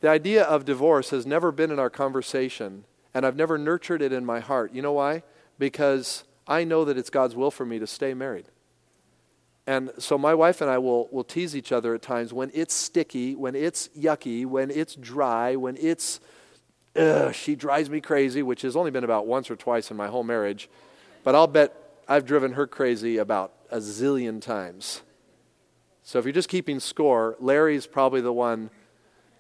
The 0.01 0.09
idea 0.09 0.45
of 0.45 0.65
divorce 0.65 1.11
has 1.11 1.27
never 1.27 1.51
been 1.51 1.73
in 1.73 1.81
our 1.81 1.91
conversation 1.91 2.85
and 3.13 3.27
I've 3.27 3.35
never 3.35 3.59
nurtured 3.59 4.01
it 4.01 4.13
in 4.13 4.25
my 4.25 4.39
heart. 4.39 4.73
You 4.73 4.81
know 4.81 4.93
why? 4.93 5.25
Because 5.59 6.23
I 6.47 6.63
know 6.63 6.85
that 6.85 6.97
it's 6.97 7.11
God's 7.11 7.35
will 7.35 7.51
for 7.51 7.67
me 7.67 7.81
to 7.81 7.87
stay 7.89 8.15
married. 8.15 8.47
And 9.67 9.91
so 9.99 10.17
my 10.17 10.35
wife 10.35 10.61
and 10.61 10.71
I 10.71 10.79
will, 10.79 11.09
will 11.11 11.25
tease 11.25 11.57
each 11.57 11.73
other 11.73 11.97
at 11.97 12.03
times 12.03 12.33
when 12.33 12.53
it's 12.55 12.75
sticky, 12.75 13.35
when 13.35 13.57
it's 13.57 13.89
yucky, 13.89 14.47
when 14.47 14.71
it's 14.71 14.95
dry, 14.95 15.57
when 15.57 15.77
it's, 15.81 16.21
ugh, 16.97 17.35
she 17.35 17.55
drives 17.55 17.91
me 17.91 18.01
crazy, 18.01 18.43
which 18.43 18.63
has 18.63 18.77
only 18.77 18.91
been 18.91 19.05
about 19.05 19.27
once 19.27 19.51
or 19.51 19.57
twice 19.57 19.91
in 19.91 19.97
my 19.97 20.09
whole 20.09 20.25
marriage. 20.25 20.69
But 21.25 21.35
I'll 21.35 21.47
bet 21.47 21.75
I've 22.09 22.25
driven 22.25 22.53
her 22.53 22.67
crazy 22.67 23.19
about 23.19 23.53
a 23.71 23.79
zillion 23.79 24.41
times. 24.41 25.03
So 26.03 26.19
if 26.19 26.25
you're 26.25 26.33
just 26.33 26.49
keeping 26.49 26.81
score, 26.81 27.37
Larry's 27.39 27.87
probably 27.87 28.21
the 28.21 28.33
one 28.33 28.71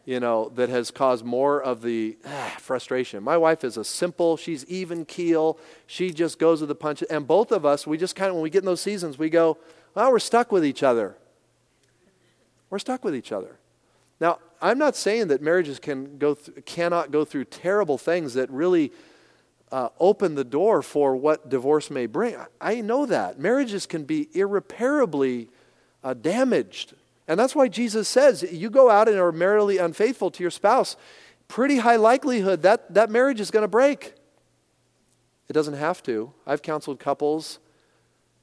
you 0.04 0.18
know, 0.18 0.50
that 0.56 0.68
has 0.68 0.90
caused 0.90 1.24
more 1.24 1.62
of 1.62 1.82
the 1.82 2.16
ah, 2.26 2.56
frustration. 2.58 3.22
My 3.22 3.36
wife 3.36 3.62
is 3.62 3.76
a 3.76 3.84
simple, 3.84 4.36
she's 4.36 4.64
even 4.66 5.04
keel, 5.04 5.58
she 5.86 6.10
just 6.10 6.38
goes 6.38 6.60
with 6.60 6.68
the 6.68 6.74
punches. 6.74 7.08
And 7.08 7.26
both 7.26 7.52
of 7.52 7.64
us, 7.64 7.86
we 7.86 7.96
just 7.98 8.16
kind 8.16 8.28
of, 8.28 8.34
when 8.34 8.42
we 8.42 8.50
get 8.50 8.60
in 8.60 8.66
those 8.66 8.80
seasons, 8.80 9.18
we 9.18 9.30
go, 9.30 9.58
well, 9.94 10.10
we're 10.10 10.18
stuck 10.18 10.50
with 10.50 10.64
each 10.64 10.82
other. 10.82 11.16
We're 12.70 12.80
stuck 12.80 13.04
with 13.04 13.14
each 13.14 13.30
other. 13.30 13.58
Now, 14.18 14.38
I'm 14.62 14.78
not 14.78 14.96
saying 14.96 15.28
that 15.28 15.42
marriages 15.42 15.78
can 15.78 16.16
go 16.18 16.34
th- 16.34 16.64
cannot 16.64 17.10
go 17.10 17.24
through 17.24 17.46
terrible 17.46 17.98
things 17.98 18.34
that 18.34 18.50
really 18.50 18.92
uh, 19.70 19.88
open 20.00 20.34
the 20.34 20.44
door 20.44 20.82
for 20.82 21.16
what 21.16 21.50
divorce 21.50 21.90
may 21.90 22.06
bring. 22.06 22.36
I 22.60 22.80
know 22.80 23.04
that. 23.06 23.38
Marriages 23.38 23.86
can 23.86 24.04
be 24.04 24.28
irreparably 24.32 25.50
uh, 26.04 26.14
damaged 26.14 26.94
and 27.28 27.38
that's 27.38 27.54
why 27.54 27.68
Jesus 27.68 28.08
says, 28.08 28.42
you 28.42 28.68
go 28.68 28.90
out 28.90 29.08
and 29.08 29.18
are 29.18 29.32
maritally 29.32 29.82
unfaithful 29.82 30.30
to 30.32 30.42
your 30.42 30.50
spouse, 30.50 30.96
pretty 31.48 31.78
high 31.78 31.96
likelihood 31.96 32.62
that 32.62 32.92
that 32.94 33.10
marriage 33.10 33.40
is 33.40 33.50
going 33.50 33.62
to 33.62 33.68
break. 33.68 34.14
It 35.48 35.52
doesn't 35.52 35.74
have 35.74 36.02
to. 36.04 36.32
I've 36.46 36.62
counseled 36.62 36.98
couples 36.98 37.58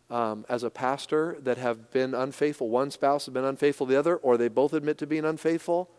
um, 0.09 0.45
as 0.47 0.63
a 0.63 0.69
pastor 0.69 1.37
that 1.41 1.57
have 1.57 1.91
been 1.91 2.13
unfaithful. 2.13 2.69
One 2.69 2.91
spouse 2.91 3.25
has 3.25 3.33
been 3.33 3.45
unfaithful 3.45 3.85
to 3.87 3.93
the 3.93 3.99
other, 3.99 4.15
or 4.15 4.37
they 4.37 4.47
both 4.47 4.73
admit 4.73 4.97
to 4.99 5.07
being 5.07 5.25
unfaithful. 5.25 5.89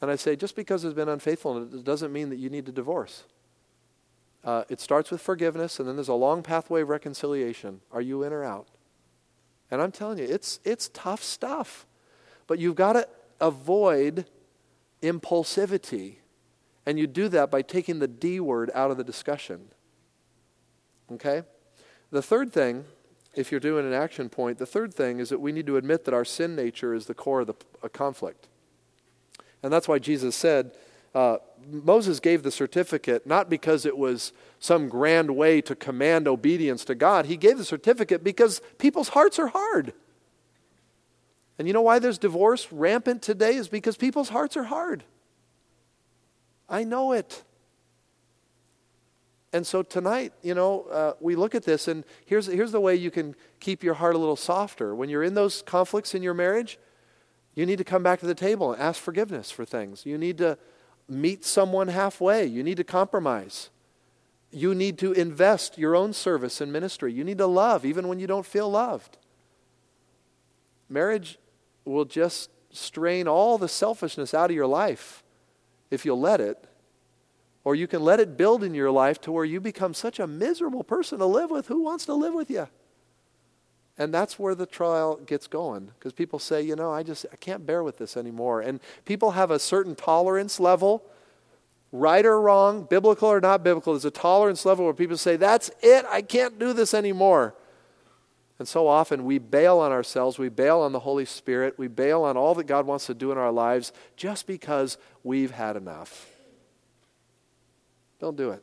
And 0.00 0.10
I 0.10 0.16
say, 0.16 0.36
just 0.36 0.56
because 0.56 0.82
there's 0.82 0.94
been 0.94 1.08
unfaithful, 1.08 1.62
it 1.62 1.84
doesn't 1.84 2.12
mean 2.12 2.28
that 2.30 2.36
you 2.36 2.50
need 2.50 2.66
to 2.66 2.72
divorce. 2.72 3.24
Uh, 4.44 4.64
it 4.68 4.80
starts 4.80 5.10
with 5.10 5.20
forgiveness, 5.20 5.80
and 5.80 5.88
then 5.88 5.96
there's 5.96 6.08
a 6.08 6.14
long 6.14 6.42
pathway 6.42 6.82
of 6.82 6.88
reconciliation. 6.88 7.80
Are 7.90 8.00
you 8.00 8.22
in 8.22 8.32
or 8.32 8.44
out? 8.44 8.68
And 9.70 9.82
I'm 9.82 9.90
telling 9.90 10.18
you, 10.18 10.24
it's, 10.24 10.60
it's 10.64 10.88
tough 10.92 11.22
stuff. 11.22 11.86
But 12.46 12.58
you've 12.58 12.76
got 12.76 12.92
to 12.92 13.08
avoid 13.40 14.26
impulsivity. 15.02 16.16
And 16.84 16.98
you 16.98 17.06
do 17.08 17.28
that 17.28 17.50
by 17.50 17.62
taking 17.62 17.98
the 17.98 18.06
D 18.06 18.38
word 18.38 18.70
out 18.74 18.90
of 18.90 18.96
the 18.96 19.04
discussion. 19.04 19.68
Okay? 21.10 21.42
The 22.10 22.22
third 22.22 22.52
thing, 22.52 22.84
if 23.34 23.50
you're 23.50 23.60
doing 23.60 23.84
an 23.84 23.92
action 23.92 24.28
point, 24.28 24.58
the 24.58 24.66
third 24.66 24.94
thing 24.94 25.18
is 25.18 25.30
that 25.30 25.40
we 25.40 25.50
need 25.50 25.66
to 25.66 25.76
admit 25.76 26.04
that 26.04 26.14
our 26.14 26.24
sin 26.24 26.54
nature 26.54 26.94
is 26.94 27.06
the 27.06 27.14
core 27.14 27.40
of 27.40 27.48
the 27.48 27.88
conflict. 27.88 28.46
And 29.66 29.72
that's 29.72 29.88
why 29.88 29.98
Jesus 29.98 30.36
said, 30.36 30.76
uh, 31.12 31.38
Moses 31.68 32.20
gave 32.20 32.44
the 32.44 32.52
certificate 32.52 33.26
not 33.26 33.50
because 33.50 33.84
it 33.84 33.98
was 33.98 34.32
some 34.60 34.88
grand 34.88 35.36
way 35.36 35.60
to 35.62 35.74
command 35.74 36.28
obedience 36.28 36.84
to 36.84 36.94
God. 36.94 37.26
He 37.26 37.36
gave 37.36 37.58
the 37.58 37.64
certificate 37.64 38.22
because 38.22 38.62
people's 38.78 39.08
hearts 39.08 39.40
are 39.40 39.48
hard. 39.48 39.92
And 41.58 41.66
you 41.66 41.74
know 41.74 41.82
why 41.82 41.98
there's 41.98 42.16
divorce 42.16 42.70
rampant 42.70 43.22
today 43.22 43.56
is 43.56 43.66
because 43.66 43.96
people's 43.96 44.28
hearts 44.28 44.56
are 44.56 44.62
hard. 44.62 45.02
I 46.68 46.84
know 46.84 47.10
it. 47.10 47.42
And 49.52 49.66
so 49.66 49.82
tonight, 49.82 50.32
you 50.44 50.54
know, 50.54 50.82
uh, 50.82 51.12
we 51.18 51.34
look 51.34 51.56
at 51.56 51.64
this, 51.64 51.88
and 51.88 52.04
here's, 52.24 52.46
here's 52.46 52.70
the 52.70 52.80
way 52.80 52.94
you 52.94 53.10
can 53.10 53.34
keep 53.58 53.82
your 53.82 53.94
heart 53.94 54.14
a 54.14 54.18
little 54.18 54.36
softer. 54.36 54.94
When 54.94 55.08
you're 55.08 55.24
in 55.24 55.34
those 55.34 55.60
conflicts 55.62 56.14
in 56.14 56.22
your 56.22 56.34
marriage, 56.34 56.78
you 57.56 57.64
need 57.64 57.78
to 57.78 57.84
come 57.84 58.02
back 58.02 58.20
to 58.20 58.26
the 58.26 58.34
table 58.34 58.72
and 58.72 58.80
ask 58.80 59.02
forgiveness 59.02 59.50
for 59.50 59.64
things. 59.64 60.04
You 60.06 60.18
need 60.18 60.38
to 60.38 60.58
meet 61.08 61.44
someone 61.44 61.88
halfway. 61.88 62.44
You 62.44 62.62
need 62.62 62.76
to 62.76 62.84
compromise. 62.84 63.70
You 64.52 64.74
need 64.74 64.98
to 64.98 65.12
invest 65.12 65.78
your 65.78 65.96
own 65.96 66.12
service 66.12 66.60
and 66.60 66.70
ministry. 66.70 67.12
You 67.12 67.24
need 67.24 67.38
to 67.38 67.46
love 67.46 67.84
even 67.84 68.08
when 68.08 68.20
you 68.20 68.26
don't 68.26 68.46
feel 68.46 68.70
loved. 68.70 69.16
Marriage 70.88 71.38
will 71.86 72.04
just 72.04 72.50
strain 72.70 73.26
all 73.26 73.56
the 73.56 73.68
selfishness 73.68 74.34
out 74.34 74.50
of 74.50 74.56
your 74.56 74.66
life 74.66 75.24
if 75.90 76.04
you'll 76.04 76.20
let 76.20 76.40
it. 76.40 76.68
Or 77.64 77.74
you 77.74 77.86
can 77.86 78.02
let 78.02 78.20
it 78.20 78.36
build 78.36 78.62
in 78.62 78.74
your 78.74 78.90
life 78.90 79.20
to 79.22 79.32
where 79.32 79.44
you 79.44 79.60
become 79.60 79.94
such 79.94 80.20
a 80.20 80.26
miserable 80.26 80.84
person 80.84 81.18
to 81.18 81.26
live 81.26 81.50
with. 81.50 81.68
Who 81.68 81.82
wants 81.82 82.04
to 82.04 82.14
live 82.14 82.34
with 82.34 82.50
you? 82.50 82.68
And 83.98 84.12
that's 84.12 84.38
where 84.38 84.54
the 84.54 84.66
trial 84.66 85.16
gets 85.16 85.46
going 85.46 85.90
because 85.98 86.12
people 86.12 86.38
say, 86.38 86.60
you 86.60 86.76
know, 86.76 86.92
I 86.92 87.02
just 87.02 87.24
I 87.32 87.36
can't 87.36 87.64
bear 87.64 87.82
with 87.82 87.96
this 87.96 88.16
anymore. 88.16 88.60
And 88.60 88.80
people 89.04 89.30
have 89.30 89.50
a 89.50 89.58
certain 89.58 89.94
tolerance 89.94 90.60
level, 90.60 91.02
right 91.92 92.24
or 92.24 92.40
wrong, 92.40 92.84
biblical 92.84 93.28
or 93.28 93.40
not 93.40 93.64
biblical. 93.64 93.94
There's 93.94 94.04
a 94.04 94.10
tolerance 94.10 94.66
level 94.66 94.84
where 94.84 94.94
people 94.94 95.16
say, 95.16 95.36
that's 95.36 95.70
it, 95.80 96.04
I 96.10 96.20
can't 96.20 96.58
do 96.58 96.74
this 96.74 96.92
anymore. 96.92 97.54
And 98.58 98.66
so 98.66 98.86
often 98.86 99.24
we 99.24 99.38
bail 99.38 99.78
on 99.78 99.92
ourselves, 99.92 100.38
we 100.38 100.48
bail 100.48 100.80
on 100.80 100.92
the 100.92 101.00
Holy 101.00 101.26
Spirit, 101.26 101.78
we 101.78 101.88
bail 101.88 102.22
on 102.22 102.36
all 102.36 102.54
that 102.54 102.66
God 102.66 102.86
wants 102.86 103.06
to 103.06 103.14
do 103.14 103.32
in 103.32 103.38
our 103.38 103.52
lives 103.52 103.92
just 104.16 104.46
because 104.46 104.98
we've 105.22 105.50
had 105.50 105.76
enough. 105.76 106.26
Don't 108.18 108.36
do 108.36 108.50
it. 108.50 108.62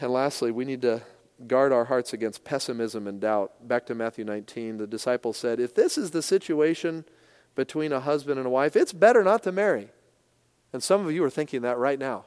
And 0.00 0.12
lastly, 0.12 0.50
we 0.50 0.64
need 0.64 0.82
to 0.82 1.02
guard 1.48 1.72
our 1.72 1.86
hearts 1.86 2.12
against 2.12 2.44
pessimism 2.44 3.06
and 3.06 3.20
doubt. 3.20 3.66
Back 3.66 3.86
to 3.86 3.94
Matthew 3.94 4.24
19, 4.24 4.78
the 4.78 4.86
disciples 4.86 5.36
said, 5.36 5.60
If 5.60 5.74
this 5.74 5.96
is 5.98 6.10
the 6.10 6.22
situation 6.22 7.04
between 7.54 7.92
a 7.92 8.00
husband 8.00 8.38
and 8.38 8.46
a 8.46 8.50
wife, 8.50 8.76
it's 8.76 8.92
better 8.92 9.22
not 9.22 9.42
to 9.44 9.52
marry. 9.52 9.90
And 10.72 10.82
some 10.82 11.06
of 11.06 11.12
you 11.12 11.22
are 11.24 11.30
thinking 11.30 11.62
that 11.62 11.78
right 11.78 11.98
now. 11.98 12.24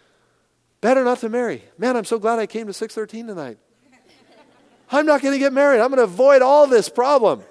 better 0.80 1.04
not 1.04 1.18
to 1.20 1.28
marry. 1.28 1.62
Man, 1.78 1.96
I'm 1.96 2.04
so 2.04 2.18
glad 2.18 2.38
I 2.38 2.46
came 2.46 2.66
to 2.66 2.72
613 2.72 3.28
tonight. 3.28 3.58
I'm 4.90 5.06
not 5.06 5.22
going 5.22 5.34
to 5.34 5.38
get 5.38 5.52
married. 5.52 5.80
I'm 5.80 5.88
going 5.88 5.98
to 5.98 6.04
avoid 6.04 6.42
all 6.42 6.66
this 6.66 6.88
problem. 6.88 7.42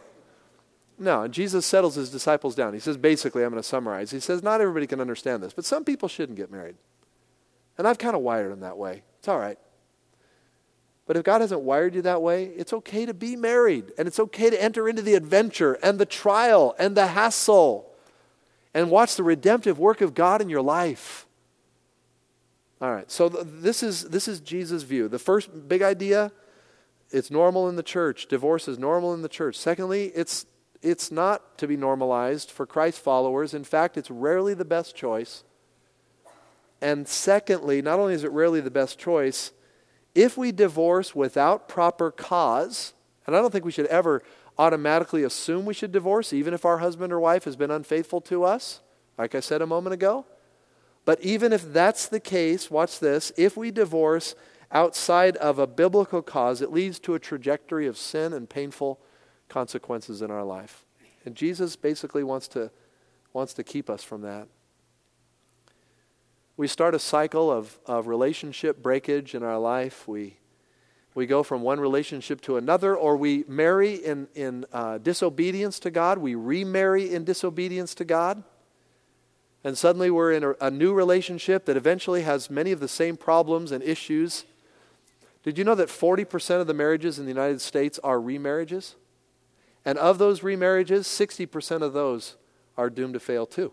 No, 0.99 1.23
and 1.23 1.33
Jesus 1.33 1.65
settles 1.65 1.95
his 1.95 2.09
disciples 2.09 2.55
down. 2.55 2.73
He 2.73 2.79
says, 2.79 2.97
basically, 2.97 3.43
I'm 3.43 3.51
going 3.51 3.61
to 3.61 3.67
summarize. 3.67 4.11
He 4.11 4.19
says, 4.19 4.41
not 4.41 4.61
everybody 4.61 4.87
can 4.87 4.99
understand 4.99 5.43
this, 5.43 5.53
but 5.53 5.63
some 5.63 5.83
people 5.83 6.09
shouldn't 6.09 6.37
get 6.37 6.51
married. 6.51 6.75
And 7.77 7.87
I've 7.87 7.99
kind 7.99 8.15
of 8.15 8.23
wired 8.23 8.51
them 8.51 8.61
that 8.61 8.77
way. 8.77 9.03
It's 9.19 9.27
all 9.27 9.37
right. 9.37 9.59
But 11.07 11.15
if 11.15 11.23
God 11.23 11.41
hasn't 11.41 11.61
wired 11.61 11.95
you 11.95 12.01
that 12.03 12.21
way, 12.21 12.45
it's 12.45 12.73
okay 12.73 13.05
to 13.05 13.13
be 13.13 13.35
married. 13.35 13.93
And 13.97 14.07
it's 14.07 14.19
okay 14.19 14.49
to 14.49 14.61
enter 14.61 14.87
into 14.89 15.01
the 15.01 15.15
adventure 15.15 15.79
and 15.81 15.97
the 15.97 16.05
trial 16.05 16.75
and 16.77 16.95
the 16.95 17.07
hassle 17.07 17.89
and 18.73 18.91
watch 18.91 19.15
the 19.15 19.23
redemptive 19.23 19.79
work 19.79 20.01
of 20.01 20.13
God 20.13 20.41
in 20.41 20.49
your 20.49 20.61
life. 20.61 21.25
All 22.81 22.91
right, 22.91 23.09
so 23.09 23.29
th- 23.29 23.45
this 23.47 23.81
is, 23.81 24.03
this 24.09 24.27
is 24.27 24.39
Jesus' 24.39 24.83
view. 24.83 25.07
The 25.07 25.17
first 25.17 25.67
big 25.67 25.81
idea 25.81 26.31
it's 27.09 27.31
normal 27.31 27.69
in 27.69 27.77
the 27.77 27.83
church. 27.83 28.27
Divorce 28.27 28.67
is 28.67 28.77
normal 28.77 29.13
in 29.13 29.21
the 29.21 29.29
church. 29.29 29.55
Secondly, 29.55 30.11
it's, 30.13 30.45
it's 30.81 31.11
not 31.11 31.57
to 31.57 31.67
be 31.67 31.77
normalized 31.77 32.51
for 32.51 32.65
Christ 32.65 32.99
followers. 32.99 33.53
In 33.53 33.63
fact, 33.63 33.97
it's 33.97 34.11
rarely 34.11 34.53
the 34.53 34.65
best 34.65 34.95
choice. 34.95 35.43
And 36.81 37.07
secondly, 37.07 37.81
not 37.81 37.99
only 37.99 38.13
is 38.13 38.23
it 38.23 38.31
rarely 38.31 38.59
the 38.61 38.69
best 38.69 38.99
choice, 38.99 39.51
if 40.17 40.35
we 40.35 40.51
divorce 40.51 41.13
without 41.13 41.69
proper 41.69 42.09
cause, 42.09 42.93
and 43.27 43.35
I 43.35 43.39
don't 43.39 43.51
think 43.51 43.65
we 43.65 43.71
should 43.71 43.85
ever 43.85 44.23
automatically 44.57 45.23
assume 45.23 45.63
we 45.63 45.75
should 45.75 45.91
divorce, 45.91 46.33
even 46.33 46.55
if 46.55 46.65
our 46.65 46.79
husband 46.79 47.13
or 47.13 47.19
wife 47.19 47.43
has 47.43 47.55
been 47.55 47.69
unfaithful 47.69 48.19
to 48.21 48.43
us, 48.43 48.81
like 49.19 49.35
I 49.35 49.39
said 49.39 49.61
a 49.61 49.67
moment 49.67 49.93
ago. 49.93 50.25
But 51.05 51.21
even 51.21 51.53
if 51.53 51.71
that's 51.71 52.07
the 52.07 52.19
case, 52.19 52.71
watch 52.71 52.99
this 52.99 53.31
if 53.37 53.55
we 53.55 53.69
divorce 53.69 54.33
outside 54.71 55.37
of 55.37 55.59
a 55.59 55.67
biblical 55.67 56.23
cause, 56.23 56.63
it 56.63 56.71
leads 56.71 56.99
to 57.01 57.13
a 57.13 57.19
trajectory 57.19 57.85
of 57.85 57.95
sin 57.95 58.33
and 58.33 58.49
painful 58.49 58.99
consequences 59.49 60.23
in 60.23 60.31
our 60.31 60.43
life. 60.43 60.83
And 61.25 61.35
Jesus 61.35 61.75
basically 61.75 62.23
wants 62.23 62.47
to, 62.49 62.71
wants 63.33 63.53
to 63.53 63.63
keep 63.63 63.87
us 63.87 64.03
from 64.03 64.21
that 64.23 64.47
we 66.57 66.67
start 66.67 66.95
a 66.95 66.99
cycle 66.99 67.51
of, 67.51 67.79
of 67.85 68.07
relationship 68.07 68.81
breakage 68.81 69.35
in 69.35 69.43
our 69.43 69.59
life. 69.59 70.07
We, 70.07 70.37
we 71.13 71.27
go 71.27 71.43
from 71.43 71.61
one 71.61 71.79
relationship 71.79 72.41
to 72.41 72.57
another, 72.57 72.95
or 72.95 73.15
we 73.15 73.45
marry 73.47 73.93
in, 73.93 74.27
in 74.33 74.65
uh, 74.73 74.97
disobedience 74.97 75.79
to 75.79 75.91
God. 75.91 76.17
We 76.17 76.33
remarry 76.33 77.13
in 77.13 77.23
disobedience 77.23 77.93
to 77.95 78.05
God. 78.05 78.43
And 79.63 79.77
suddenly 79.77 80.09
we're 80.09 80.31
in 80.31 80.43
a, 80.43 80.53
a 80.59 80.71
new 80.71 80.93
relationship 80.93 81.65
that 81.65 81.77
eventually 81.77 82.23
has 82.23 82.49
many 82.49 82.71
of 82.71 82.79
the 82.79 82.87
same 82.87 83.17
problems 83.17 83.71
and 83.71 83.83
issues. 83.83 84.45
Did 85.43 85.59
you 85.59 85.63
know 85.63 85.75
that 85.75 85.89
40% 85.89 86.59
of 86.59 86.65
the 86.65 86.73
marriages 86.73 87.19
in 87.19 87.25
the 87.25 87.31
United 87.31 87.61
States 87.61 87.99
are 88.03 88.17
remarriages? 88.17 88.95
And 89.85 89.99
of 89.99 90.17
those 90.17 90.41
remarriages, 90.41 91.01
60% 91.01 91.81
of 91.83 91.93
those 91.93 92.35
are 92.77 92.89
doomed 92.89 93.13
to 93.13 93.19
fail 93.19 93.45
too. 93.45 93.71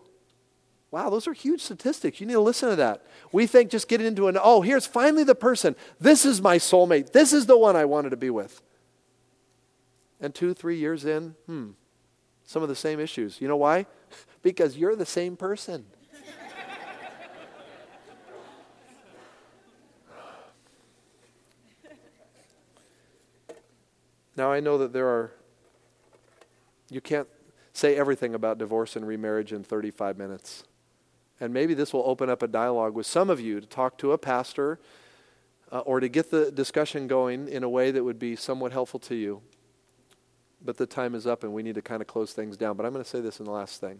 Wow, 0.95 1.09
those 1.09 1.27
are 1.27 1.33
huge 1.33 1.59
statistics. 1.59 2.21
You 2.21 2.25
need 2.25 2.35
to 2.35 2.39
listen 2.39 2.69
to 2.69 2.77
that. 2.77 3.05
We 3.33 3.47
think 3.47 3.69
just 3.69 3.89
getting 3.89 4.07
into 4.07 4.29
an, 4.29 4.37
oh, 4.41 4.61
here's 4.61 4.87
finally 4.87 5.25
the 5.25 5.35
person. 5.35 5.75
This 5.99 6.23
is 6.23 6.41
my 6.41 6.57
soulmate. 6.57 7.11
This 7.11 7.33
is 7.33 7.47
the 7.47 7.57
one 7.57 7.75
I 7.75 7.83
wanted 7.83 8.11
to 8.11 8.15
be 8.15 8.29
with. 8.29 8.61
And 10.21 10.33
two, 10.33 10.53
three 10.53 10.77
years 10.77 11.03
in, 11.03 11.35
hmm, 11.47 11.71
some 12.45 12.63
of 12.63 12.69
the 12.69 12.77
same 12.77 13.01
issues. 13.01 13.41
You 13.41 13.49
know 13.49 13.57
why? 13.57 13.87
because 14.41 14.77
you're 14.77 14.95
the 14.95 15.05
same 15.05 15.35
person. 15.35 15.83
now, 24.37 24.49
I 24.49 24.61
know 24.61 24.77
that 24.77 24.93
there 24.93 25.09
are, 25.09 25.33
you 26.89 27.01
can't 27.01 27.27
say 27.73 27.97
everything 27.97 28.33
about 28.33 28.57
divorce 28.57 28.95
and 28.95 29.05
remarriage 29.05 29.51
in 29.51 29.61
35 29.61 30.17
minutes. 30.17 30.63
And 31.39 31.53
maybe 31.53 31.73
this 31.73 31.93
will 31.93 32.03
open 32.05 32.29
up 32.29 32.41
a 32.41 32.47
dialogue 32.47 32.93
with 32.93 33.05
some 33.05 33.29
of 33.29 33.39
you 33.39 33.59
to 33.59 33.67
talk 33.67 33.97
to 33.99 34.13
a 34.13 34.17
pastor 34.17 34.79
uh, 35.71 35.79
or 35.79 35.99
to 35.99 36.07
get 36.07 36.31
the 36.31 36.51
discussion 36.51 37.07
going 37.07 37.47
in 37.47 37.63
a 37.63 37.69
way 37.69 37.91
that 37.91 38.03
would 38.03 38.19
be 38.19 38.35
somewhat 38.35 38.71
helpful 38.71 38.99
to 39.01 39.15
you. 39.15 39.41
But 40.63 40.77
the 40.77 40.85
time 40.85 41.13
is 41.13 41.27
up 41.27 41.43
and 41.43 41.53
we 41.53 41.63
need 41.63 41.75
to 41.75 41.81
kind 41.81 42.01
of 42.01 42.07
close 42.07 42.33
things 42.33 42.57
down. 42.57 42.77
But 42.77 42.85
I'm 42.85 42.93
going 42.93 43.03
to 43.03 43.09
say 43.09 43.21
this 43.21 43.39
in 43.39 43.45
the 43.45 43.51
last 43.51 43.81
thing 43.81 43.99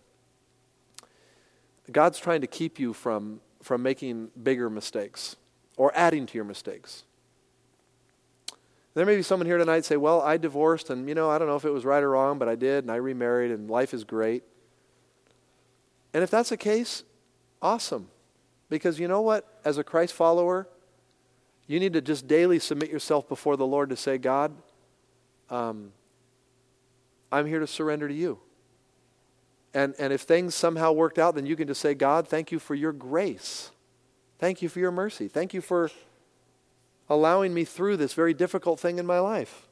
God's 1.91 2.19
trying 2.19 2.41
to 2.41 2.47
keep 2.47 2.79
you 2.79 2.93
from, 2.93 3.41
from 3.61 3.83
making 3.83 4.29
bigger 4.41 4.69
mistakes 4.69 5.35
or 5.77 5.91
adding 5.93 6.25
to 6.25 6.35
your 6.35 6.45
mistakes. 6.45 7.03
There 8.95 9.05
may 9.05 9.17
be 9.17 9.23
someone 9.23 9.45
here 9.45 9.57
tonight 9.57 9.83
say, 9.83 9.97
Well, 9.97 10.21
I 10.21 10.37
divorced, 10.37 10.89
and 10.89 11.07
you 11.07 11.15
know, 11.15 11.29
I 11.29 11.37
don't 11.37 11.49
know 11.49 11.57
if 11.57 11.65
it 11.65 11.69
was 11.69 11.83
right 11.83 12.01
or 12.01 12.11
wrong, 12.11 12.39
but 12.39 12.47
I 12.47 12.55
did, 12.55 12.85
and 12.85 12.91
I 12.91 12.95
remarried, 12.95 13.51
and 13.51 13.69
life 13.69 13.93
is 13.93 14.05
great. 14.05 14.43
And 16.13 16.23
if 16.23 16.31
that's 16.31 16.49
the 16.49 16.57
case, 16.57 17.03
Awesome. 17.65 18.09
Because 18.69 18.99
you 18.99 19.07
know 19.07 19.21
what? 19.21 19.59
As 19.65 19.79
a 19.79 19.83
Christ 19.83 20.13
follower, 20.13 20.67
you 21.65 21.79
need 21.79 21.93
to 21.93 22.01
just 22.01 22.27
daily 22.27 22.59
submit 22.59 22.91
yourself 22.91 23.27
before 23.27 23.57
the 23.57 23.65
Lord 23.65 23.89
to 23.89 23.95
say, 23.95 24.19
God, 24.19 24.51
um, 25.49 25.91
I'm 27.31 27.47
here 27.47 27.59
to 27.59 27.65
surrender 27.65 28.07
to 28.07 28.13
you. 28.13 28.37
And, 29.73 29.95
and 29.97 30.13
if 30.13 30.21
things 30.21 30.53
somehow 30.53 30.91
worked 30.91 31.17
out, 31.17 31.33
then 31.33 31.47
you 31.47 31.55
can 31.55 31.67
just 31.67 31.81
say, 31.81 31.95
God, 31.95 32.27
thank 32.27 32.51
you 32.51 32.59
for 32.59 32.75
your 32.75 32.93
grace. 32.93 33.71
Thank 34.37 34.61
you 34.61 34.69
for 34.69 34.77
your 34.77 34.91
mercy. 34.91 35.27
Thank 35.27 35.55
you 35.55 35.61
for 35.61 35.89
allowing 37.09 37.51
me 37.51 37.65
through 37.65 37.97
this 37.97 38.13
very 38.13 38.35
difficult 38.35 38.79
thing 38.79 38.99
in 38.99 39.07
my 39.07 39.17
life. 39.17 39.67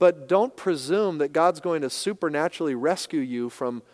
But 0.00 0.28
don't 0.28 0.56
presume 0.56 1.18
that 1.18 1.32
God's 1.32 1.60
going 1.60 1.82
to 1.82 1.90
supernaturally 1.90 2.74
rescue 2.74 3.20
you 3.20 3.50
from 3.50 3.84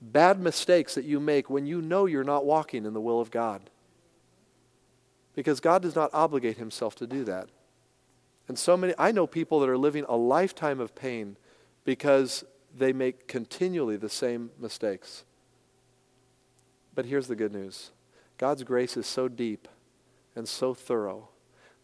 bad 0.00 0.40
mistakes 0.40 0.94
that 0.94 1.04
you 1.04 1.20
make 1.20 1.48
when 1.48 1.66
you 1.66 1.80
know 1.80 2.06
you're 2.06 2.24
not 2.24 2.44
walking 2.44 2.84
in 2.84 2.94
the 2.94 3.00
will 3.00 3.20
of 3.20 3.30
God. 3.30 3.70
Because 5.34 5.60
God 5.60 5.82
does 5.82 5.94
not 5.94 6.10
obligate 6.12 6.58
himself 6.58 6.94
to 6.96 7.06
do 7.06 7.24
that. 7.24 7.48
And 8.46 8.58
so 8.58 8.76
many, 8.76 8.94
I 8.98 9.10
know 9.10 9.26
people 9.26 9.60
that 9.60 9.68
are 9.68 9.78
living 9.78 10.04
a 10.08 10.16
lifetime 10.16 10.80
of 10.80 10.94
pain 10.94 11.36
because 11.84 12.44
they 12.76 12.92
make 12.92 13.26
continually 13.26 13.96
the 13.96 14.08
same 14.08 14.50
mistakes. 14.58 15.24
But 16.94 17.06
here's 17.06 17.26
the 17.26 17.36
good 17.36 17.52
news 17.52 17.90
God's 18.38 18.62
grace 18.62 18.96
is 18.96 19.06
so 19.06 19.28
deep 19.28 19.68
and 20.36 20.48
so 20.48 20.74
thorough 20.74 21.28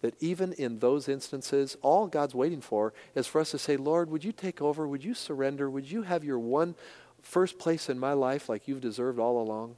that 0.02 0.14
even 0.20 0.52
in 0.54 0.78
those 0.78 1.08
instances, 1.08 1.76
all 1.82 2.06
God's 2.06 2.34
waiting 2.34 2.62
for 2.62 2.94
is 3.14 3.26
for 3.26 3.40
us 3.40 3.50
to 3.50 3.58
say, 3.58 3.76
Lord, 3.76 4.10
would 4.10 4.24
you 4.24 4.32
take 4.32 4.62
over? 4.62 4.88
Would 4.88 5.04
you 5.04 5.14
surrender? 5.14 5.68
Would 5.68 5.90
you 5.90 6.02
have 6.02 6.24
your 6.24 6.38
one 6.38 6.74
first 7.22 7.58
place 7.58 7.88
in 7.88 7.98
my 7.98 8.12
life 8.12 8.48
like 8.48 8.68
you've 8.68 8.80
deserved 8.80 9.18
all 9.18 9.40
along. 9.40 9.76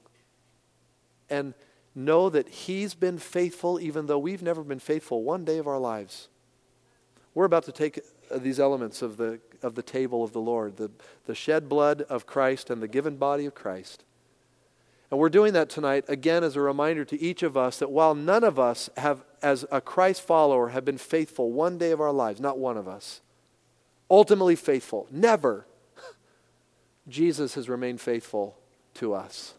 And 1.31 1.55
know 1.94 2.31
that 2.31 2.48
He's 2.48 2.94
been 2.94 3.18
faithful 3.18 3.81
even 3.81 4.07
though 4.07 4.18
we've 4.18 4.42
never 4.42 4.62
been 4.62 4.78
faithful 4.78 5.22
one 5.22 5.44
day 5.44 5.59
of 5.59 5.66
our 5.66 5.78
lives. 5.78 6.28
We're 7.35 7.44
about 7.46 7.64
to 7.64 7.72
take 7.72 8.00
uh, 8.31 8.38
these 8.38 8.61
elements 8.61 9.02
of 9.02 9.16
the, 9.16 9.40
of 9.62 9.74
the 9.74 9.83
table 9.83 10.22
of 10.22 10.33
the 10.33 10.40
Lord 10.40 10.76
the, 10.76 10.90
the 11.26 11.35
shed 11.35 11.68
blood 11.68 12.02
of 12.02 12.26
Christ 12.26 12.70
and 12.70 12.83
the 12.83 12.88
given 12.88 13.16
body 13.16 13.46
of 13.46 13.55
Christ. 13.55 14.05
And 15.11 15.20
we're 15.20 15.28
doing 15.28 15.52
that 15.52 15.68
tonight, 15.68 16.07
again, 16.09 16.42
as 16.42 16.57
a 16.57 16.62
reminder 16.62 17.05
to 17.05 17.20
each 17.20 17.42
of 17.42 17.55
us 17.55 17.78
that 17.81 17.90
while 17.90 18.14
none 18.14 18.42
of 18.44 18.59
us 18.59 18.88
have, 18.96 19.22
as 19.42 19.66
a 19.70 19.78
Christ 19.78 20.22
follower, 20.22 20.70
have 20.70 20.87
been 20.87 20.96
faithful 20.96 21.52
one 21.52 21.76
day 21.76 21.90
of 21.90 22.00
our 22.00 22.12
lives, 22.12 22.40
not 22.40 22.59
one 22.59 22.78
of 22.78 22.88
us, 22.88 23.20
ultimately 24.11 24.57
faithful, 24.57 25.07
never 25.11 25.66
Jesus 27.08 27.54
has 27.54 27.68
remained 27.68 28.00
faithful 28.00 28.56
to 28.94 29.14
us. 29.14 29.54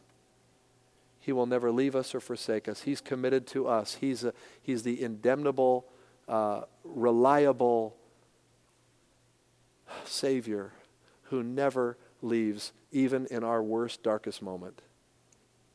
He 1.19 1.31
will 1.31 1.45
never 1.45 1.71
leave 1.71 1.95
us 1.95 2.13
or 2.13 2.19
forsake 2.19 2.67
us. 2.67 2.81
He's 2.81 3.01
committed 3.01 3.47
to 3.47 3.67
us. 3.67 3.95
He's, 3.95 4.23
a, 4.23 4.33
he's 4.61 4.83
the 4.83 5.01
indemnable, 5.01 5.85
uh, 6.27 6.63
reliable 6.83 7.95
Savior 10.05 10.71
who 11.23 11.43
never 11.43 11.97
leaves, 12.21 12.73
even 12.91 13.25
in 13.27 13.43
our 13.43 13.63
worst, 13.63 14.03
darkest 14.03 14.41
moment, 14.41 14.81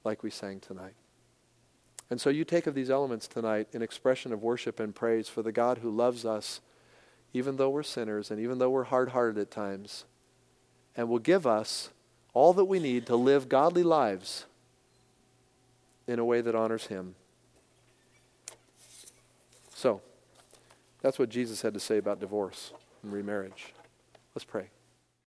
like 0.04 0.22
we 0.22 0.30
sang 0.30 0.60
tonight. 0.60 0.94
And 2.10 2.20
so 2.20 2.30
you 2.30 2.44
take 2.44 2.66
of 2.66 2.74
these 2.74 2.90
elements 2.90 3.28
tonight 3.28 3.68
an 3.74 3.82
expression 3.82 4.32
of 4.32 4.42
worship 4.42 4.80
and 4.80 4.94
praise 4.94 5.28
for 5.28 5.42
the 5.42 5.52
God 5.52 5.78
who 5.78 5.90
loves 5.90 6.24
us, 6.24 6.60
even 7.34 7.56
though 7.56 7.68
we're 7.68 7.82
sinners 7.82 8.30
and 8.30 8.40
even 8.40 8.58
though 8.58 8.70
we're 8.70 8.84
hard 8.84 9.10
hearted 9.10 9.38
at 9.38 9.50
times 9.50 10.04
and 10.98 11.08
will 11.08 11.20
give 11.20 11.46
us 11.46 11.90
all 12.34 12.52
that 12.52 12.64
we 12.64 12.80
need 12.80 13.06
to 13.06 13.16
live 13.16 13.48
godly 13.48 13.84
lives 13.84 14.44
in 16.08 16.18
a 16.18 16.24
way 16.24 16.40
that 16.40 16.54
honors 16.54 16.88
Him. 16.88 17.14
So, 19.74 20.02
That's 21.00 21.16
what 21.16 21.28
Jesus 21.28 21.62
had 21.62 21.74
to 21.74 21.80
say 21.80 21.96
about 21.98 22.18
divorce 22.18 22.72
and 23.04 23.12
remarriage. 23.12 23.72
Let's 24.34 24.44
pray. 24.44 24.68